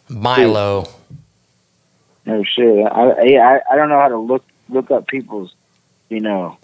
[0.08, 0.88] Milo.
[2.26, 2.86] Oh shit.
[2.86, 5.54] I, I I don't know how to look look up people's,
[6.10, 6.58] you know,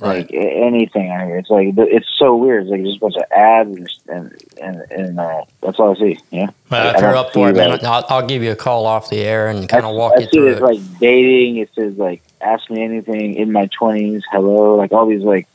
[0.00, 1.36] like anything on here.
[1.36, 2.62] It's like it's so weird.
[2.62, 6.18] It's like just a bunch of ads and and and uh, that's all I see.
[6.30, 6.50] Yeah.
[6.70, 9.18] Well, if you're up for it, man, I'll, I'll give you a call off the
[9.18, 11.56] air and kind of walk I you see through it's like dating.
[11.56, 14.22] It says like ask me anything in my twenties.
[14.30, 15.46] Hello, like all these like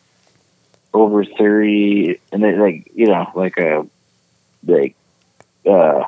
[0.94, 3.88] over thirty, and they like you know like a
[4.66, 4.96] like
[5.66, 6.04] uh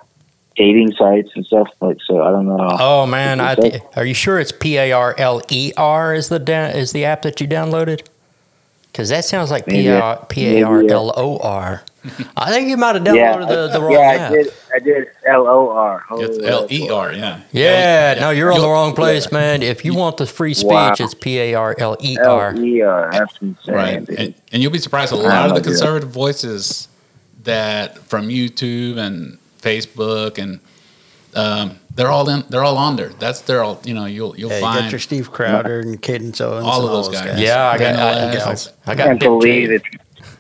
[0.56, 1.70] dating sites and stuff.
[1.82, 2.78] Like so, I don't know.
[2.80, 6.40] Oh man, I, are you sure it's P A R L E R is the
[6.40, 8.06] da- is the app that you downloaded?
[8.98, 9.88] Because that sounds like P Maybe.
[9.90, 11.84] A R P A R L O R.
[12.36, 14.32] I think you might have downloaded the, the wrong yeah, app.
[14.32, 14.54] I did.
[14.74, 16.04] I did L O R.
[16.14, 17.14] It's L E R.
[17.14, 17.42] Yeah.
[17.52, 19.62] Yeah, no, you're on the wrong place, man.
[19.62, 20.96] If you want the free speech, Wow.
[20.98, 22.50] it's P A R L E R.
[22.50, 23.12] L E R.
[23.12, 23.76] That's insane.
[23.76, 24.10] Right.
[24.10, 26.88] And, and you'll be surprised A lot of the don't conservative voices
[27.44, 30.60] that from YouTube and Facebook and
[31.38, 33.10] um, they're all in they're all on there.
[33.10, 36.02] That's they're all you know, you'll you'll Yeah, you got find your Steve Crowder and
[36.02, 36.66] Candace Owens.
[36.66, 37.40] all and of those guys.
[37.40, 39.76] Yeah, I got, I, Vanilla I got, I I got can't believe J.
[39.76, 39.86] it's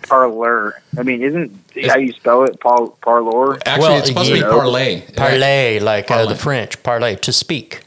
[0.03, 0.81] parlor.
[0.97, 1.51] I mean, isn't
[1.88, 2.60] how you spell it?
[2.60, 3.60] Par, parlor.
[3.65, 4.43] Actually Well, it's supposed to yeah.
[4.43, 5.01] be parlay.
[5.15, 7.81] Parlay, like uh, the French, parlay, to speak.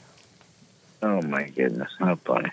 [1.03, 2.51] Oh my goodness, how funny.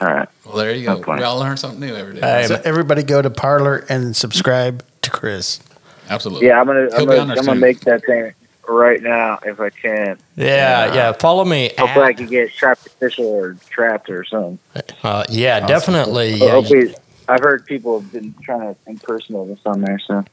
[0.00, 0.28] All right.
[0.44, 0.94] Well there you go.
[0.96, 1.20] That's funny.
[1.20, 2.20] We all learn something new every day.
[2.20, 5.60] Hey, So everybody go to Parler and subscribe to Chris.
[6.08, 6.46] Absolutely.
[6.48, 8.32] Yeah, I'm gonna He'll I'm gonna, I'm gonna make that thing
[8.72, 10.18] right now if I can.
[10.36, 11.12] Yeah, yeah.
[11.12, 11.70] Follow me.
[11.78, 14.58] Hopefully, I At, can get trapt official or trapt or something.
[15.02, 16.38] uh, yeah, definitely.
[16.38, 16.94] But Yeah, hopefully,
[17.28, 19.98] I've heard people have been trying to impersonate us on there.
[20.06, 20.24] So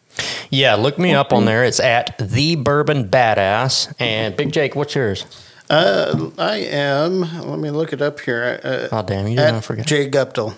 [0.49, 1.63] yeah, look me up on there.
[1.63, 3.93] It's at the Bourbon Badass.
[3.99, 5.25] And Big Jake, what's yours?
[5.69, 7.21] Uh, I am.
[7.47, 8.59] Let me look it up here.
[8.63, 9.85] Uh, Oh damn, you didn't forget.
[9.85, 10.55] Jay Guptill.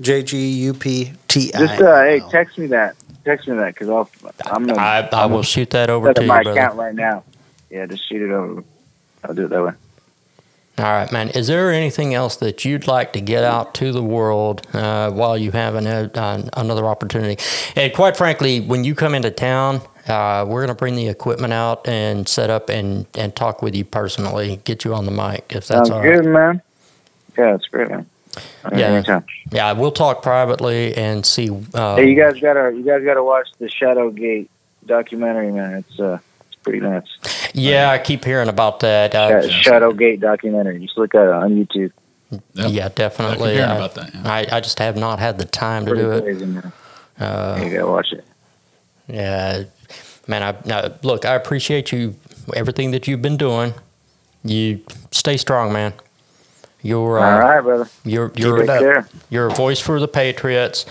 [0.00, 1.58] J G U P T I.
[1.58, 2.94] just uh, hey, text me that.
[3.28, 4.10] Text me that because I'll
[4.46, 6.58] I'm gonna I, I will shoot that over to you, my brother.
[6.58, 7.24] account right now.
[7.68, 8.64] Yeah, just shoot it over.
[9.22, 9.72] I'll do it that way.
[10.78, 11.28] All right, man.
[11.28, 15.36] Is there anything else that you'd like to get out to the world uh, while
[15.36, 17.36] you have an, uh, another opportunity?
[17.76, 21.52] And quite frankly, when you come into town, uh, we're going to bring the equipment
[21.52, 25.44] out and set up and, and talk with you personally, get you on the mic
[25.50, 26.16] if that's Sounds all right.
[26.16, 26.62] good, man.
[27.36, 28.06] Yeah, that's great, man.
[28.64, 28.86] All right, Yeah.
[28.86, 29.24] anytime.
[29.50, 31.50] Yeah, we'll talk privately and see.
[31.74, 34.48] Uh, Hey, you guys gotta you guys gotta watch the Shadowgate
[34.86, 35.84] documentary, man.
[35.88, 37.08] It's uh it's pretty nuts.
[37.54, 39.14] yeah, I keep hearing about that.
[39.14, 40.78] Uh, Sha- Shadowgate documentary.
[40.80, 41.92] Just look at it on YouTube.
[42.30, 42.40] Yep.
[42.72, 43.60] yeah, definitely.
[43.62, 44.14] I, about that.
[44.14, 44.22] yeah.
[44.30, 46.46] I, I just have not had the time to Pretty do it.
[46.48, 46.72] man.
[47.18, 48.24] Uh, you gotta watch it.
[49.06, 49.62] Yeah,
[50.26, 50.42] man.
[50.42, 51.24] I now, look.
[51.24, 52.14] I appreciate you
[52.54, 53.72] everything that you've been doing.
[54.44, 55.94] You stay strong, man.
[56.82, 57.88] You're All uh, right, brother.
[58.04, 59.08] you're Take you're care.
[59.30, 60.86] you're a voice for the Patriots.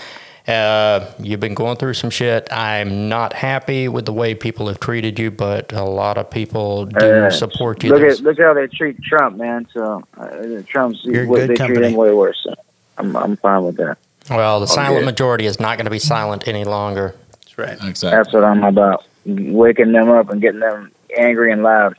[0.47, 2.47] Uh, you've been going through some shit.
[2.51, 6.85] I'm not happy with the way people have treated you, but a lot of people
[6.85, 7.89] do Uh, support you.
[7.91, 9.67] Look at look how they treat Trump, man.
[9.73, 11.79] So uh, Trump's You're what good they company.
[11.79, 12.39] treat him way worse.
[12.43, 12.53] So
[12.97, 13.97] I'm I'm fine with that.
[14.29, 17.13] well, the silent majority is not going to be silent any longer.
[17.33, 17.77] That's right.
[17.89, 18.11] Exactly.
[18.11, 19.05] That's what I'm about.
[19.25, 21.97] Waking them up and getting them angry and loud.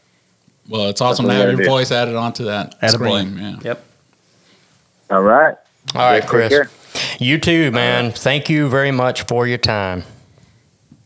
[0.68, 1.64] Well, it's awesome what to have your do.
[1.66, 2.92] voice added onto that Attaboy.
[2.92, 3.38] screen.
[3.38, 3.56] Yeah.
[3.64, 3.84] Yep.
[5.10, 5.56] All right.
[5.94, 6.48] All right, Take Chris.
[6.50, 6.70] care.
[7.18, 8.12] You too, man.
[8.12, 10.02] Thank you very much for your time.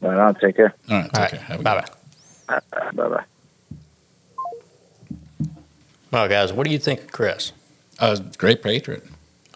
[0.01, 0.35] Right on.
[0.35, 0.75] Take care.
[0.91, 1.05] All right.
[1.05, 1.31] Take All right.
[1.31, 1.41] care.
[1.41, 1.85] Have a Bye
[2.49, 2.61] bye.
[2.95, 3.25] Bye bye.
[6.11, 7.53] Well, guys, what do you think of Chris?
[7.99, 9.05] Uh, great patriot.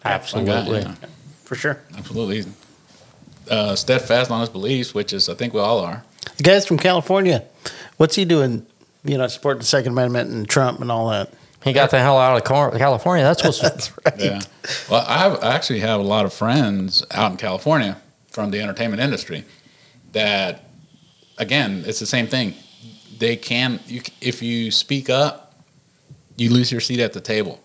[0.05, 0.79] Absolutely.
[0.79, 0.95] Yeah,
[1.43, 1.81] For sure.
[1.97, 2.45] absolutely.
[3.49, 6.03] Uh, steadfast on his beliefs, which is I think we all are.
[6.37, 7.43] The guy's from California.
[7.97, 8.65] What's he doing?
[9.03, 11.31] You know, supporting the Second Amendment and Trump and all that.
[11.63, 13.23] He got the hell out of California.
[13.23, 14.19] That's what's That's right.
[14.19, 14.41] Yeah.
[14.89, 17.97] Well, I, have, I actually have a lot of friends out in California
[18.29, 19.43] from the entertainment industry
[20.11, 20.65] that,
[21.37, 22.53] again, it's the same thing.
[23.17, 25.55] They can, you, if you speak up,
[26.35, 27.59] you lose your seat at the table.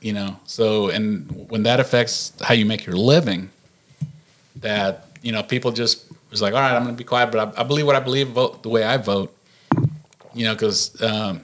[0.00, 3.50] You know, so, and when that affects how you make your living,
[4.56, 7.56] that, you know, people just, was like, all right, I'm going to be quiet, but
[7.56, 9.36] I, I believe what I believe, vote the way I vote.
[10.34, 11.42] You know, because, um,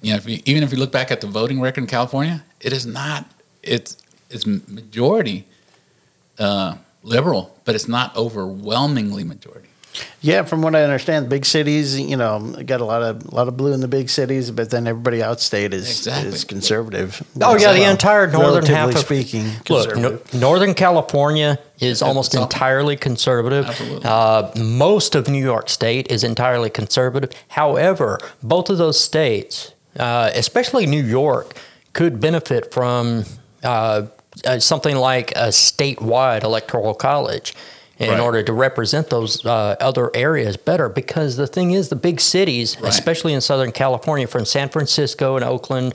[0.00, 2.44] you know, if you, even if you look back at the voting record in California,
[2.60, 3.26] it is not.
[3.62, 3.96] It's
[4.30, 5.46] it's majority
[6.38, 9.68] uh, liberal, but it's not overwhelmingly majority.
[10.20, 13.48] Yeah, from what I understand, big cities, you know, got a lot of a lot
[13.48, 16.28] of blue in the big cities, but then everybody outstate is Exactly.
[16.32, 17.22] is conservative.
[17.40, 22.34] Oh yeah, the Well, entire northern half of speaking, Look, no, Northern California is almost
[22.34, 23.66] entirely conservative.
[23.66, 24.04] Absolutely.
[24.04, 27.30] Uh, most of New York State is entirely conservative.
[27.48, 31.54] However, both of those states, uh, especially New York,
[31.92, 33.24] could benefit from
[33.62, 34.06] uh,
[34.44, 37.54] uh, something like a statewide electoral college.
[37.98, 38.18] In Right.
[38.20, 42.76] order to represent those uh, other areas better, because the thing is, the big cities,
[42.80, 42.88] Right.
[42.92, 45.94] especially in Southern California, from San Francisco and Oakland,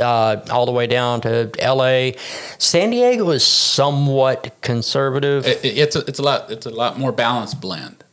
[0.00, 2.14] uh, all the way down to L.A.
[2.58, 5.44] San Diego is somewhat conservative.
[5.44, 8.04] It, it- it's a, it's a lot it's a lot more balanced blend.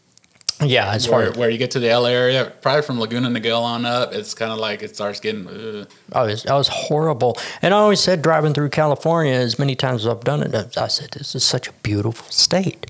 [0.60, 3.30] yeah, as far Where, as where you get to the LA area, probably from Laguna
[3.30, 5.48] Niguel on up, it's kind of like it starts getting.
[5.48, 5.86] Uh,
[6.26, 7.38] was, I was horrible.
[7.62, 10.88] And I always said, driving through California, as many times as I've done it, I
[10.88, 12.88] said, this is such a beautiful state.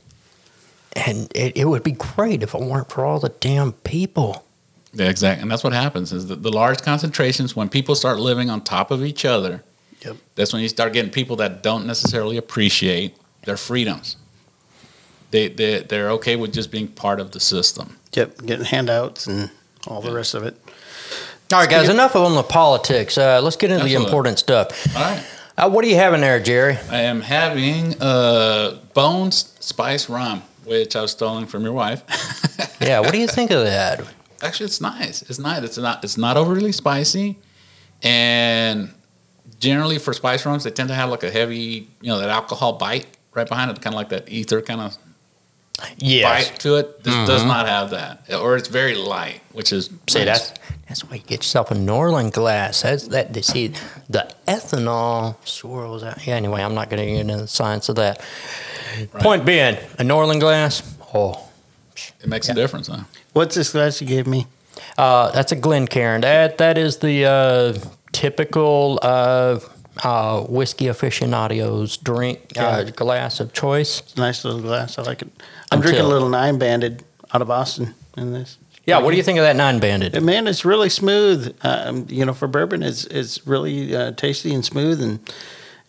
[1.06, 4.44] And it, it would be great if it weren't for all the damn people.
[4.94, 8.50] yeah, exactly, and that's what happens is that the large concentrations when people start living
[8.50, 9.64] on top of each other.
[10.04, 10.18] Yep.
[10.36, 14.18] That's when you start getting people that don't necessarily appreciate their freedoms.
[15.32, 17.98] They they they're okay with just being part of the system.
[18.14, 19.52] Yep, getting handouts and
[19.88, 20.56] all the rest of it.
[21.52, 23.18] All right, guys, enough of on the politics.
[23.18, 24.68] Uh, let's get into the important stuff.
[24.96, 25.24] All right.
[25.58, 26.78] Uh, what are you having there, Jerry?
[26.92, 32.04] I am having uh, Bones Spice Rum, which I was stealing from your wife.
[32.80, 34.02] Yeah, what do you think of that?
[34.42, 35.24] Actually, it's nice.
[35.24, 35.64] It's nice.
[35.64, 36.04] It's not.
[36.04, 37.38] It's not overly spicy,
[38.04, 38.94] and
[39.60, 42.74] generally for spice rums, they tend to have like a heavy, you know, that alcohol
[42.74, 44.98] bite right behind it, kind of like that ether kind of
[45.98, 46.50] Yes.
[46.50, 47.04] bite to it.
[47.04, 47.50] This does mm-hmm.
[47.50, 50.52] not have that, or it's very light, which is See, nice.
[50.52, 52.82] that's that's why you get yourself a Norlan glass.
[52.84, 53.36] That's that.
[53.36, 53.68] You see,
[54.10, 56.26] the ethanol swirls out.
[56.26, 56.36] Yeah.
[56.36, 58.22] Anyway, I'm not going to get into the science of that.
[59.20, 60.82] Point being, a Norlan glass.
[61.14, 61.50] Oh,
[62.22, 63.04] it makes a difference, huh?
[63.34, 64.48] What's this glass you gave me?
[64.98, 66.22] uh, that's a Glencairn.
[66.22, 67.74] That that is the uh,
[68.12, 69.60] typical uh,
[70.04, 74.00] uh, whiskey aficionados drink uh, glass of choice.
[74.02, 74.98] It's a nice little glass.
[74.98, 75.30] I like it.
[75.72, 78.58] I'm Until- drinking a little nine banded out of Austin in this.
[78.88, 79.00] Yeah.
[79.00, 80.20] What do you think of that nine banded?
[80.24, 81.56] Man, it's really smooth.
[81.62, 85.20] Um, you know, for bourbon, it's it's really uh, tasty and smooth, and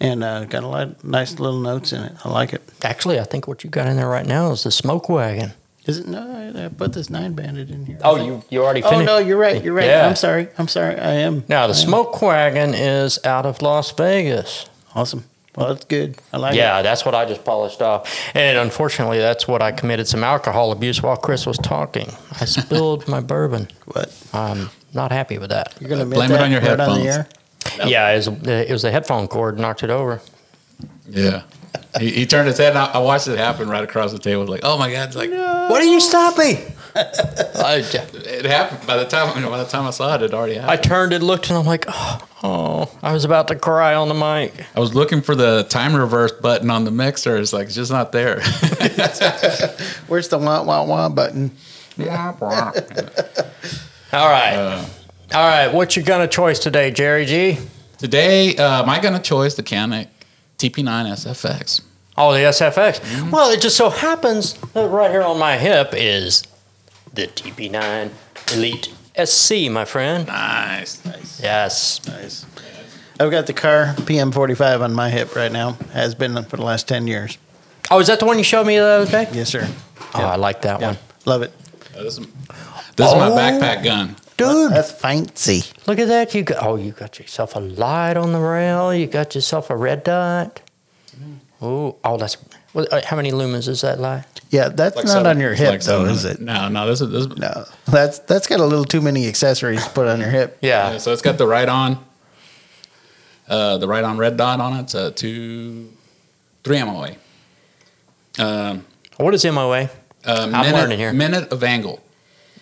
[0.00, 2.12] and uh, got a lot of nice little notes in it.
[2.24, 2.62] I like it.
[2.82, 5.52] Actually, I think what you got in there right now is the smoke wagon.
[5.86, 6.06] Is it?
[6.06, 6.20] No,
[6.54, 7.98] I, put this nine banded in here.
[8.04, 9.62] Oh, you you already Oh no, you're right.
[9.62, 9.86] You're right.
[9.86, 10.06] Yeah.
[10.06, 10.48] I'm sorry.
[10.58, 10.96] I'm sorry.
[10.98, 11.44] I am.
[11.48, 11.86] Now the I am.
[11.86, 14.68] smoke wagon is out of Las Vegas.
[14.94, 15.24] Awesome.
[15.58, 16.18] Well, that's good.
[16.32, 16.58] I like it.
[16.58, 18.08] Yeah, that's what I just polished off.
[18.34, 22.08] And unfortunately, that's what I committed some alcohol abuse while Chris was talking.
[22.40, 23.68] I spilled my bourbon.
[23.86, 24.12] What?
[24.32, 25.74] I'm not happy with that.
[25.80, 27.06] You're gonna uh, Blame it on your right on the headphones.
[27.80, 27.88] air?
[27.88, 30.20] Yeah, it was, it was the headphone cord knocked it over.
[31.08, 31.42] Yeah.
[31.98, 34.46] he, he turned his head, and I, I watched it happen right across the table.
[34.46, 35.08] Like, oh my god!
[35.08, 36.64] It's like Why did you stop me?
[36.98, 38.86] I, it happened.
[38.86, 40.70] By the time you know, by the time I saw it, it already happened.
[40.70, 44.08] I turned and looked, and I'm like, oh, oh, I was about to cry on
[44.08, 44.52] the mic.
[44.74, 47.36] I was looking for the time reverse button on the mixer.
[47.36, 48.36] It's like it's just not there.
[50.08, 51.52] Where's the wah wah wah button?
[54.12, 54.86] All right.
[55.34, 57.58] All right, what you gonna choice today, Jerry G?
[57.98, 60.08] Today, uh, my gun of choice, the Canik
[60.56, 61.82] TP9 SFX.
[62.16, 63.00] Oh, the SFX.
[63.00, 63.30] Mm-hmm.
[63.30, 66.44] Well, it just so happens that right here on my hip is
[67.18, 68.10] the TP9
[68.54, 68.94] Elite
[69.24, 70.26] SC, my friend.
[70.28, 71.04] Nice.
[71.04, 71.40] Nice.
[71.42, 72.06] Yes.
[72.06, 72.46] Nice.
[73.18, 75.72] I've got the Kahr PM45 on my hip right now.
[75.92, 77.36] Has been for the last 10 years.
[77.90, 79.28] Oh, is that the one you showed me the other day?
[79.32, 79.66] Yes, sir.
[80.14, 80.86] Oh, I like that Yeah.
[80.88, 80.98] one.
[81.24, 81.52] Love it.
[81.94, 82.26] This is,
[82.96, 83.36] this is my Oh.
[83.36, 84.14] backpack gun.
[84.36, 85.64] Dude, That's fancy.
[85.88, 86.32] look at that.
[86.32, 88.94] You got, oh, you got yourself a light on the rail.
[88.94, 90.60] You got yourself a red dot.
[91.60, 92.36] Oh, oh, that's
[92.78, 94.24] what, uh, how many lumens is that light?
[94.50, 96.40] Yeah, that's Like not seven- on your hip like though, seven is it?
[96.40, 96.86] No, no.
[96.86, 97.26] This is this.
[97.36, 100.58] No, that's that's got a little too many accessories to put on your hip.
[100.62, 100.92] Yeah.
[100.92, 101.98] yeah, so it's got the Riton,
[103.48, 104.82] uh, the Riton red dot on it.
[104.82, 105.92] It's a two,
[106.64, 107.16] three MOA.
[108.38, 109.90] Um, What is MOA?
[110.24, 111.12] a I'm minute, learning here.
[111.12, 112.00] Minute of angle.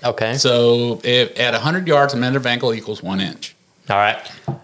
[0.04, 0.34] Okay.
[0.34, 3.54] So if at 100 yards, a minute of angle equals one inch.
[3.88, 4.18] All right.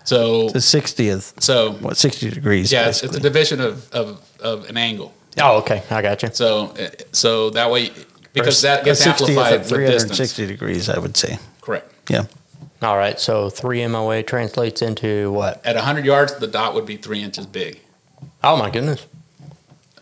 [0.05, 2.72] So The 60th, so what 60 degrees?
[2.72, 5.12] yeah, it's, it's a division of, of, of an angle.
[5.41, 5.83] Oh, okay.
[5.91, 6.30] I got you.
[6.33, 7.91] So uh, so that way
[8.33, 10.16] because Or that gets amplified of with distance.
[10.35, 11.39] 360 degrees, I would say.
[11.61, 11.93] Correct.
[12.11, 12.24] Yeah.
[12.83, 13.18] All right.
[13.20, 15.64] So three MOA translates into what?
[15.64, 17.80] At 100 yards, the dot would be three inches big.
[18.43, 19.07] Oh my goodness.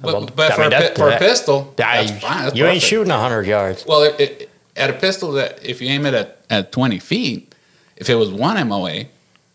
[0.01, 2.23] But, Well, but I for, mean, a, pi- that- for a that- pistol, I- that's
[2.23, 2.45] fine.
[2.45, 2.85] That's you ain't perfect.
[2.87, 3.85] shooting hundred yards.
[3.87, 7.55] Well, it, it, at a pistol, that if you aim it at, at 20 feet,
[7.97, 9.05] if it was one MOA,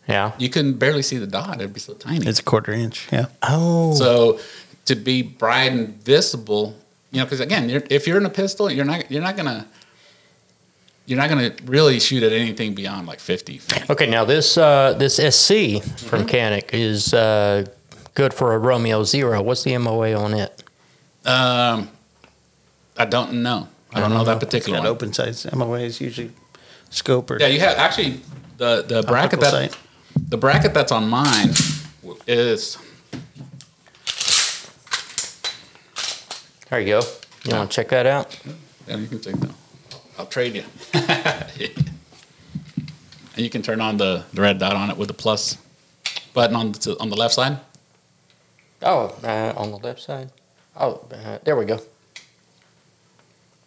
[0.08, 0.32] Yeah.
[0.38, 1.56] you couldn't barely see the dot.
[1.56, 2.24] It'd be so tiny.
[2.28, 3.08] It's a quarter inch.
[3.10, 3.26] Yeah.
[3.42, 3.94] Oh.
[3.96, 4.38] So
[4.86, 6.74] to be bright and visible,
[7.10, 9.66] you know, because again, you're, if you're in a pistol, you're not you're not gonna
[11.06, 13.90] you're not gonna really shoot at anything beyond like 50 feet.
[13.90, 14.06] Okay.
[14.06, 16.28] Now this uh, this SC from Mm-hmm.
[16.28, 17.64] Canik is uh,
[18.14, 19.42] good for a Romeo Zero.
[19.42, 20.62] What's the MOA on it?
[21.24, 21.88] Um,
[22.96, 23.68] I don't know.
[23.92, 24.92] I don't know that particular Got one.
[24.92, 25.50] open sights.
[25.52, 26.30] MOA is usually
[26.90, 28.20] scope or Yeah, you have actually
[28.58, 29.76] the the bracket that sight.
[30.28, 31.50] the bracket that's on mine
[32.26, 32.78] is
[36.70, 37.02] There you go.
[37.44, 38.36] You want to check that out?
[38.88, 39.50] Yeah, you can take that.
[40.18, 40.64] I'll trade you.
[40.94, 41.08] and
[43.36, 45.58] you can turn on the, the red dot on it with the plus
[46.34, 47.58] button on the, on the left side.
[48.82, 50.30] Oh, uh, on the left side.
[50.76, 51.80] Oh, uh, there we go.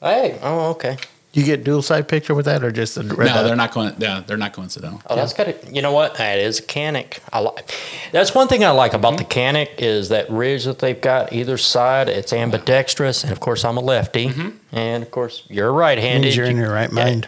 [0.01, 0.37] Hey.
[0.41, 0.97] Oh, okay.
[1.39, 3.43] You get dual side picture with that or just the red no, dot?
[3.45, 3.93] they're not going.
[3.97, 5.01] Yeah, they're not coincidental.
[5.09, 5.71] Oh, that's kind of.
[5.73, 6.15] You know what?
[6.15, 7.19] That is a Canik.
[7.31, 7.73] I like.
[8.11, 11.57] That's one thing I like about the Canik is that ridge that they've got either
[11.57, 12.09] side.
[12.09, 14.31] It's ambidextrous, and of course I'm a lefty,
[14.73, 16.23] and of course you're right-handed.
[16.25, 17.27] Means you're in your right yeah, mind.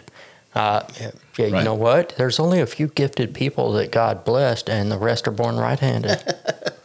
[0.54, 1.64] Uh, yeah, yeah, you Right.
[1.64, 2.12] know what?
[2.18, 6.22] There's only a few gifted people that God blessed, and the rest are born right-handed.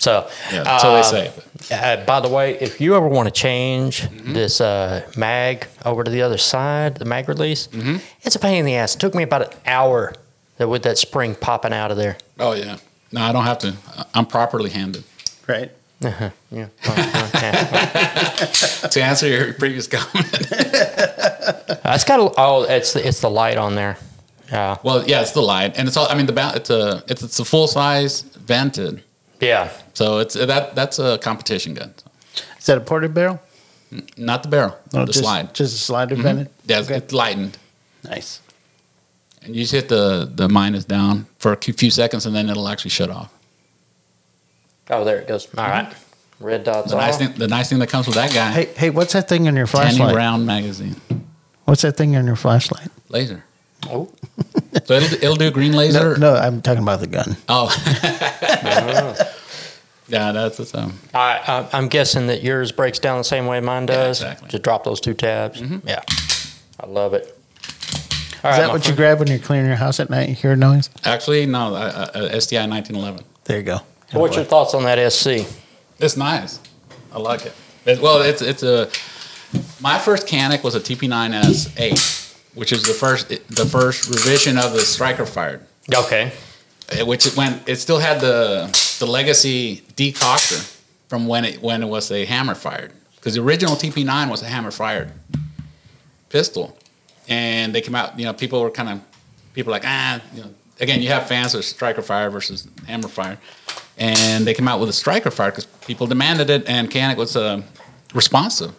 [0.00, 1.32] so, Yeah, that's what they say.
[1.74, 4.32] Uh, by the way, if you ever want to change Mm-hmm.
[4.32, 7.96] this uh, mag over to the other side, the mag release, Mm-hmm.
[8.22, 8.94] it's a pain in the ass.
[8.96, 10.14] It took me about an hour
[10.58, 12.16] with that spring popping out of there.
[12.38, 12.78] Oh yeah.
[13.12, 13.74] No, I don't have to.
[14.14, 15.04] I'm properly handed.
[15.46, 15.70] Right.
[16.00, 16.30] Yeah.
[16.50, 18.88] Uh, uh, yeah.
[18.90, 20.26] to answer your previous comment.
[20.50, 23.96] Uh, it's got a, oh, it's the, it's the light on there.
[24.50, 24.78] Yeah.
[24.82, 26.08] well, yeah, it's the light, and it's all.
[26.08, 29.02] I mean, the ba- it's a it's, it's a full size vented,
[29.40, 29.70] Yeah.
[29.94, 31.94] so it's that that's a competition gun.
[32.58, 33.40] Is that a ported barrel?
[34.16, 35.54] Not the barrel, No, the just, slide.
[35.54, 36.22] Just a slider mm-hmm.
[36.22, 36.48] vented?
[36.66, 36.96] Yeah, Okay.
[36.96, 37.58] it's lightened,
[38.04, 38.40] Nice.
[39.42, 42.68] and you just hit the the minus down for a few seconds, and then it'll
[42.68, 43.32] actually shut off.
[44.90, 45.46] Oh, there it goes.
[45.56, 45.86] All right.
[45.86, 46.44] Mm-hmm.
[46.44, 48.90] Red dots The nice thing, the nice thing that comes with that guy, Hey, hey,
[48.90, 50.16] what's that thing in your tiny flashlight?
[50.16, 50.96] round magazine
[51.66, 52.88] What's that thing in your flashlight?
[53.10, 53.44] laser.
[53.88, 54.08] Oh.
[54.84, 56.16] So it'll it'll do green laser.
[56.18, 57.36] no, I'm talking about the gun.
[57.48, 57.68] Oh,
[60.08, 60.98] yeah, that's the um.
[61.14, 61.40] I,
[61.72, 64.20] I, I'm guessing that yours breaks down the same way mine does.
[64.22, 64.48] exactly.
[64.48, 65.60] Just drop those two tabs.
[65.84, 66.02] Yeah.
[66.80, 67.36] I love it.
[68.42, 70.28] All Is right, that my what you grab when you're cleaning your house at night?
[70.30, 70.88] You hear a noise?
[71.04, 73.24] Actually, no, uh, uh, STI 1911.
[73.44, 73.80] There you go.
[74.10, 75.46] So what's your thoughts on that SC?
[75.98, 76.58] It's nice.
[77.12, 77.52] I like it.
[77.84, 78.90] It- well, it's it's a.
[79.80, 82.19] My first Canik was a TP9SA,
[82.54, 85.60] which is the first the first revision of the striker fired.
[85.92, 86.32] Okay.
[86.90, 87.68] Uh, Which it went.
[87.68, 88.66] It still had the
[88.98, 90.76] the legacy decocker
[91.08, 94.46] from when it when it was a hammer fired because the original TP9 was a
[94.46, 95.12] hammer fired
[96.28, 96.76] pistol,
[97.28, 98.18] and they came out.
[98.18, 99.00] You know, people were kind of
[99.54, 100.20] people like ah.
[100.34, 103.38] You know, again, you have fans of striker fire versus hammer fire,
[103.96, 107.36] and they came out with a striker fire because people demanded it, and Canik was
[107.36, 107.62] uh,
[108.14, 108.72] responsive.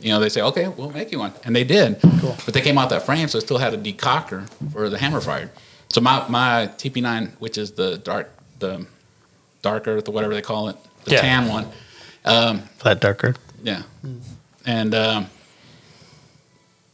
[0.00, 1.32] You know, they say, okay, we'll make you one.
[1.44, 2.00] And they did.
[2.00, 5.20] But they came out that frame, so it still had a decocker for the hammer
[5.20, 5.50] fired.
[5.90, 8.30] So my, my TP9, which is the dark,
[8.60, 8.86] the
[9.62, 11.20] dark earth or whatever they call it, the Yeah.
[11.20, 11.66] tan one.
[12.24, 13.34] Um, Flat darker.
[13.62, 13.82] yeah.
[14.66, 15.26] And um,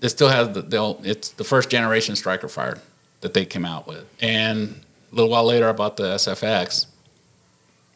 [0.00, 2.80] it still has the, the old, it's the first generation striker fired
[3.20, 4.06] that they came out with.
[4.20, 4.80] And
[5.12, 6.86] a little while later, I bought the SFX,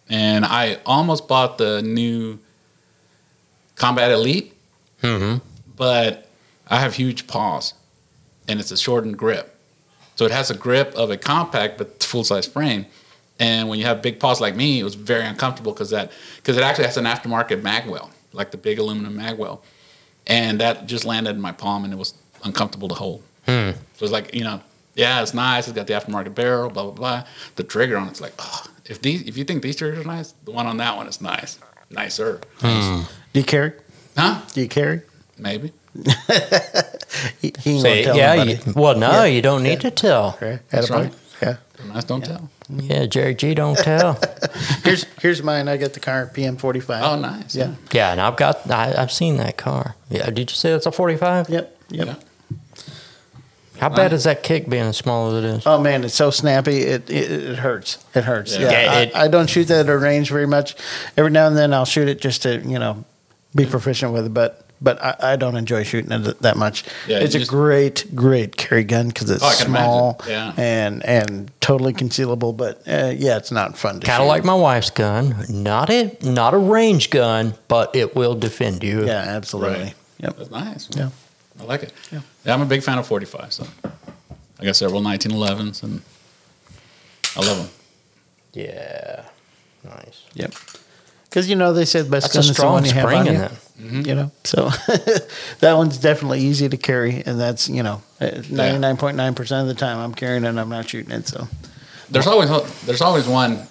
[0.08, 2.38] and I almost bought the new
[3.76, 4.54] Combat Elite,
[5.02, 5.38] Mm-hmm.
[5.76, 6.28] but
[6.68, 7.74] I have huge paws,
[8.48, 9.56] and it's a shortened grip,
[10.16, 12.86] so it has a grip of a compact but full size frame.
[13.40, 16.56] And when you have big paws like me, it was very uncomfortable because that because
[16.56, 19.60] it actually has an aftermarket magwell, like the big aluminum magwell,
[20.26, 23.22] and that just landed in my palm, and it was uncomfortable to hold.
[23.46, 23.70] Hmm.
[23.70, 24.60] So it was like, you know,
[24.94, 25.68] yeah, it's nice.
[25.68, 27.24] It's got the aftermarket barrel, blah blah blah.
[27.54, 30.32] The trigger on it's like, oh, if these, if you think these triggers are nice,
[30.44, 31.58] the one on that one is nice,
[31.90, 32.40] nicer,
[33.32, 33.72] Do you carry?
[34.18, 34.40] Huh?
[34.52, 35.02] Do you carry?
[35.38, 35.72] Maybe.
[37.40, 39.24] He, he ain't Say, gonna tell yeah, you, well, no, Yeah.
[39.24, 40.34] you don't need to tell.
[40.36, 41.12] Okay, That's right.
[41.42, 41.56] Yeah.
[41.86, 42.48] Nice, don't tell.
[42.68, 44.20] Yeah, Jerry G don't tell.
[44.84, 45.66] Here's here's mine.
[45.68, 47.00] I got the Kahr PM45.
[47.02, 47.56] Oh, nice.
[47.56, 47.74] Yeah.
[47.92, 49.96] yeah, and I've got, I, I've seen that car.
[50.10, 51.48] Yeah, did you say it's a 45?
[51.48, 51.76] Yep.
[51.90, 52.06] Yep.
[52.06, 52.14] Yeah.
[53.80, 55.66] How bad is that kick being as small as it is?
[55.66, 56.82] Oh man, it's so snappy.
[56.82, 58.04] It it, it hurts.
[58.14, 58.56] It hurts.
[58.56, 58.70] Yeah.
[58.70, 58.82] Yeah.
[58.82, 60.76] Yeah, I, it- I don't shoot that at a range very much.
[61.16, 63.04] Every now and then I'll shoot it just to you know
[63.54, 64.64] be proficient with it, but.
[64.80, 66.84] But I, I don't enjoy shooting it that much.
[67.08, 70.20] Yeah, it's you a great, great carry gun because it's Oh, small.
[70.28, 70.52] Yeah.
[70.56, 72.56] and and totally concealable.
[72.56, 75.34] But uh, yeah, it's not fun to Kind of like my wife's gun.
[75.48, 79.04] Not a not a range gun, but it will defend you.
[79.04, 79.82] yeah, absolutely.
[79.82, 79.94] Right.
[80.20, 80.36] Yep.
[80.36, 80.88] That's nice.
[80.94, 81.10] Yeah.
[81.60, 81.92] I like it.
[82.12, 82.20] Yeah.
[82.44, 82.54] Yeah.
[82.54, 83.52] I'm a big fan of 45.
[83.52, 83.66] So
[84.60, 86.02] I got several 1911s, and
[87.34, 87.68] I love them.
[88.52, 89.24] Yeah.
[89.82, 90.22] Nice.
[90.34, 90.54] Yep.
[91.28, 93.02] Because you know they said best That's a gun is the strong one you have
[93.02, 93.38] spring on in you.
[93.40, 93.52] that.
[94.08, 94.70] You know, so
[95.60, 99.62] that one's definitely easy to carry, and that's you know ninety nine point nine percent
[99.62, 101.28] of the time I'm carrying it, and I'm not shooting it.
[101.28, 101.46] So
[102.10, 102.48] There's always
[102.86, 103.68] there's always one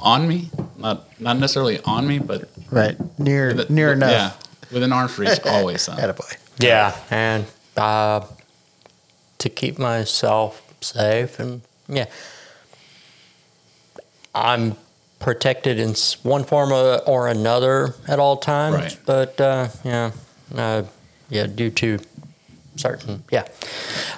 [0.00, 4.10] on me, not not necessarily on me, but right near with- near enough.
[4.10, 4.32] Yeah,
[4.74, 5.80] within arm's reach, always.
[5.82, 5.96] Son.
[5.96, 6.36] Attaboy.
[6.58, 7.46] Yeah, and
[7.78, 8.20] uh,
[9.38, 12.04] to keep myself safe, and yeah,
[14.34, 14.76] I'm
[15.24, 18.76] protected in one form or or another at all times.
[18.76, 18.98] Right.
[19.06, 20.10] But uh, yeah,
[20.54, 20.82] uh,
[21.30, 21.98] yeah, due to
[22.76, 23.44] certain, yeah,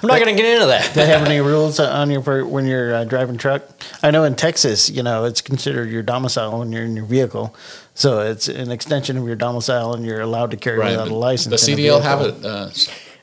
[0.01, 0.87] I'm not going to get into that.
[0.93, 3.63] do They have any rules on your when you're uh, driving truck?
[4.03, 7.55] I know in Texas, you know, it's considered your domicile when you're in your vehicle,
[7.95, 10.91] so it's an extension of your domicile, and you're allowed to carry Right.
[10.91, 11.65] without a license.
[11.65, 12.45] The in a CDL have it.
[12.45, 12.69] Uh,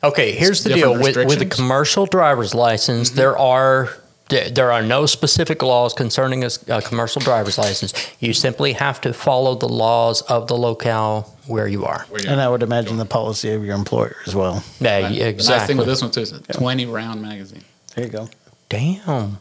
[0.02, 1.46] Okay, here's the deal with with a?
[1.46, 1.48] Mm-hmm.
[1.48, 3.08] commercial driver's license.
[3.10, 3.88] There are
[4.28, 7.92] there there are no specific laws concerning a commercial driver's license.
[8.20, 12.06] You simply have to follow the laws of the locale where you are.
[12.26, 14.64] And I would imagine the policy of your employer as well.
[14.80, 15.12] Yeah, Right.
[15.12, 15.74] yeah, The nice thing exactly.
[15.76, 17.64] with this one too is a 20 round magazine.
[17.94, 18.28] There you go.
[18.70, 19.38] Damn.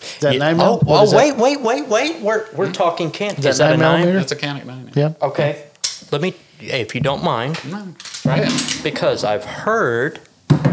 [0.00, 0.78] Is that Yeah, nine oh, mil?
[0.80, 1.16] What oh is that?
[1.16, 2.20] wait, wait, wait, wait.
[2.22, 3.34] We're we're talking can.
[3.34, 4.00] that Is that a nine nine?
[4.00, 4.18] millimeter?
[4.20, 4.92] That's a Canik 9.
[4.94, 5.12] Yeah.
[5.20, 5.64] Okay.
[6.12, 8.80] Let me, if you don't mind, No, try it.
[8.84, 10.20] because I've heard.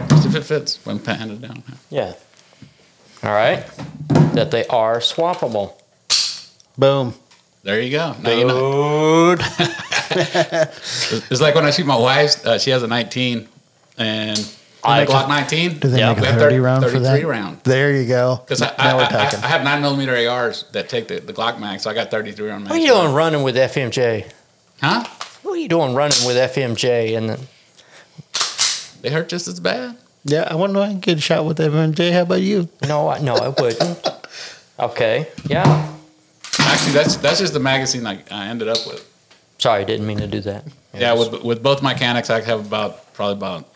[0.09, 1.63] Just if it fits when handed down.
[1.89, 2.13] Yeah.
[3.23, 3.65] All right.
[4.33, 5.73] That they are swappable.
[6.77, 7.13] Boom.
[7.63, 8.15] There you go.
[8.21, 9.35] Now you know.
[9.35, 9.45] Dude.
[11.31, 12.45] It's like when I shoot my wife.
[12.45, 13.47] Uh, she has a 19,
[13.97, 14.37] and
[14.83, 15.79] I I Glock 19.
[15.79, 17.27] Do they Yeah, make we a have 30 thir- round for 33 that?
[17.27, 17.59] round.
[17.63, 18.41] There you go.
[18.43, 19.25] Because I, I, I.
[19.43, 22.49] I have nine millimeter ARs that take the, the Glock mag, so I got 33
[22.49, 22.65] round.
[22.65, 24.29] What are you doing running with FMJ?
[24.81, 25.03] Huh?
[25.41, 27.17] What are you doing running with FMJ?
[27.17, 27.39] And then,
[29.01, 29.97] They hurt just as bad.
[30.25, 32.11] Yeah, I wonder if I can get a shot with FMJ.
[32.13, 32.69] How about you?
[32.87, 34.09] no, I, no, I wouldn't.
[34.79, 35.27] Okay.
[35.45, 35.93] Yeah.
[36.59, 39.07] Actually, that's that's just the magazine I, I ended up with.
[39.57, 40.65] Sorry, didn't mean to do that.
[40.93, 43.67] Yeah, with with both mechanics, I have about probably about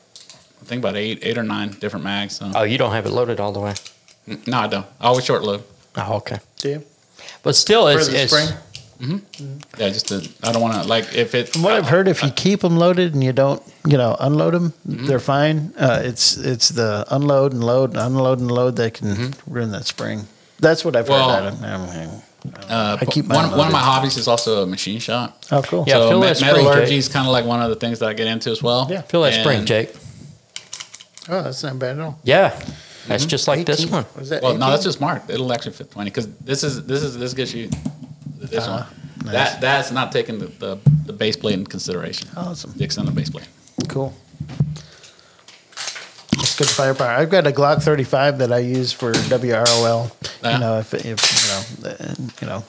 [0.61, 2.35] I think about eight eight or nine different mags.
[2.37, 2.51] So.
[2.55, 3.73] Oh, you don't have it loaded all the way.
[4.45, 4.85] No, I don't.
[4.99, 5.63] Always short load.
[5.95, 6.39] Oh, okay.
[6.57, 6.83] Do you?
[7.43, 8.57] But still, For it's, the it's spring?
[8.99, 11.49] Yeah, just to, I don't want to like if it.
[11.49, 14.53] From what I've heard, if you keep them loaded and you don't, you know, unload
[14.53, 15.05] them, Mm-hmm.
[15.05, 15.73] they're fine.
[15.77, 20.27] Uh, it's it's the unload and load, unload and load that can ruin that spring.
[20.59, 21.13] That's what I've Mm-hmm.
[21.13, 21.53] Well, heard.
[21.63, 22.23] I don't, I don't-
[22.69, 25.43] uh, I keep one, mine one of my hobbies is also a machine shop.
[25.51, 25.83] oh, cool.
[25.85, 25.95] Yeah.
[25.95, 28.07] so fill me- that spring, metallurgy is kind of like one of the things that
[28.09, 28.87] I get into as well.
[28.89, 29.01] Yeah.
[29.01, 29.93] Feel that spring, Jake.
[31.29, 32.19] Oh, that's not bad at all.
[32.23, 32.57] Yeah.
[33.07, 34.05] That's just like this one.
[34.17, 35.29] Was that Well, no, that's just marked.
[35.29, 37.69] It'll actually fit twenty because this is this is this gets you
[38.49, 38.83] this one.
[38.83, 38.89] Ah,
[39.23, 39.33] nice.
[39.33, 42.29] That that's not taking the, the the base plate in consideration.
[42.35, 42.73] Awesome.
[42.75, 43.47] The extended base plate.
[43.87, 44.13] Cool.
[46.39, 47.09] It's good firepower.
[47.09, 50.11] I've got a Glock 35 that I use for WROL.
[50.43, 50.53] Yeah.
[50.53, 51.05] You know, if, if
[51.81, 52.63] you know, uh, you know,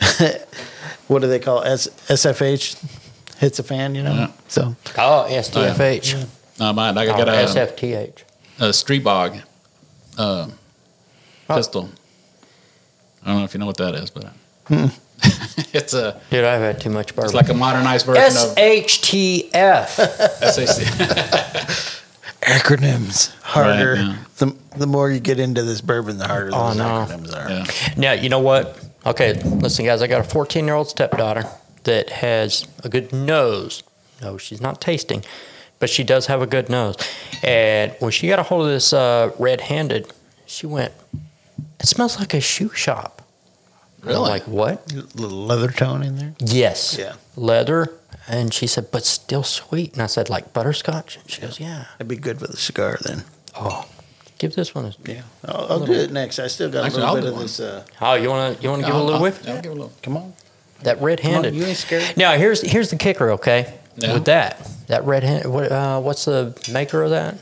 [1.08, 1.68] what do they call it?
[1.68, 2.76] S, SFH
[3.38, 3.94] hits a fan.
[3.94, 4.30] You know, Yeah.
[4.48, 6.26] so Oh, STFH.
[6.58, 6.96] No, mine.
[6.98, 8.22] I Oh, got a, SFTH.
[8.58, 9.42] a Stribog
[10.18, 10.48] uh,
[11.48, 11.56] Oh.
[11.56, 11.90] pistol.
[13.24, 14.32] I don't know if you know what that is, but
[15.78, 17.26] it's a Dude, I've had too much bourbon.
[17.26, 19.50] it's like a modernized version of SHTF.
[22.42, 23.34] Acronyms.
[23.40, 23.96] harder.
[23.96, 24.16] yeah.
[24.36, 26.84] The the more you get into this bourbon, the harder Oh, those no.
[26.84, 27.48] acronyms are.
[27.50, 27.64] Yeah.
[27.96, 28.78] Now, you know what?
[29.06, 31.44] Okay, listen, guys, I got a 14 year old stepdaughter
[31.84, 33.82] that has a good nose.
[34.20, 35.22] No, she's not tasting,
[35.78, 36.96] but she does have a good nose.
[37.42, 40.12] And when she got a hold of this uh, red handed,
[40.46, 40.92] she went,
[41.80, 43.22] It smells like a shoe shop.
[44.06, 44.92] And I'm like, what?
[45.14, 46.34] little leather tone in there.
[46.38, 46.96] Yes.
[46.98, 47.14] Yeah.
[47.36, 47.92] Leather.
[48.26, 49.92] And she said, but still sweet.
[49.94, 51.16] And I said, like butterscotch?
[51.18, 51.86] And she goes, yeah.
[51.98, 53.24] That'd be good with a cigar then.
[53.58, 53.86] Oh,
[54.38, 54.94] give this one a.
[55.10, 56.38] Yeah, I'll, I'll do it next.
[56.38, 57.44] I still got Actually, a I'll little bit of one.
[57.44, 57.60] this.
[57.60, 59.48] Uh, Oh, you want to you wanna give it a I'll- little I'll- whiff?
[59.48, 59.92] I'll give a little.
[60.02, 60.32] come on,
[60.82, 61.54] That red come on, handed.
[61.54, 62.16] you ain't scared.
[62.16, 63.74] Now here's here's the kicker, okay?
[63.96, 64.14] Yeah.
[64.14, 67.36] With that, that red hand, what, uh, what's the maker of that?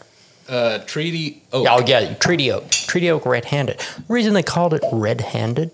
[0.49, 1.43] Uh, treaty.
[1.53, 1.67] oak.
[1.71, 2.69] Oh yeah, Treaty Oak.
[2.69, 3.79] Treaty Oak red-handed.
[3.79, 5.71] The reason they called it red-handed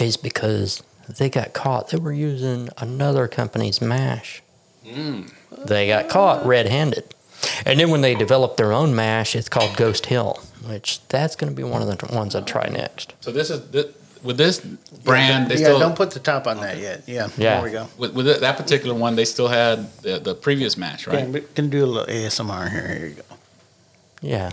[0.00, 1.88] is because they got caught.
[1.90, 4.42] They were using another company's mash.
[4.86, 5.30] Mm.
[5.66, 7.14] They got caught red-handed,
[7.66, 11.52] and then when they developed their own mash, it's called Ghost Hill, which that's going
[11.52, 13.14] to be one of the ones I try next.
[13.20, 13.92] So this is thi-
[14.22, 15.44] with this brand.
[15.44, 17.02] yeah, they still don't put the top on that yet.
[17.06, 17.54] Yeah, Yeah.
[17.60, 17.88] there we go.
[17.98, 19.14] with, with that particular one.
[19.16, 21.18] They still had the, the previous mash, right?
[21.22, 22.88] Okay, we can do a little ASMR here.
[22.88, 23.22] Here you go.
[24.20, 24.50] Yeah.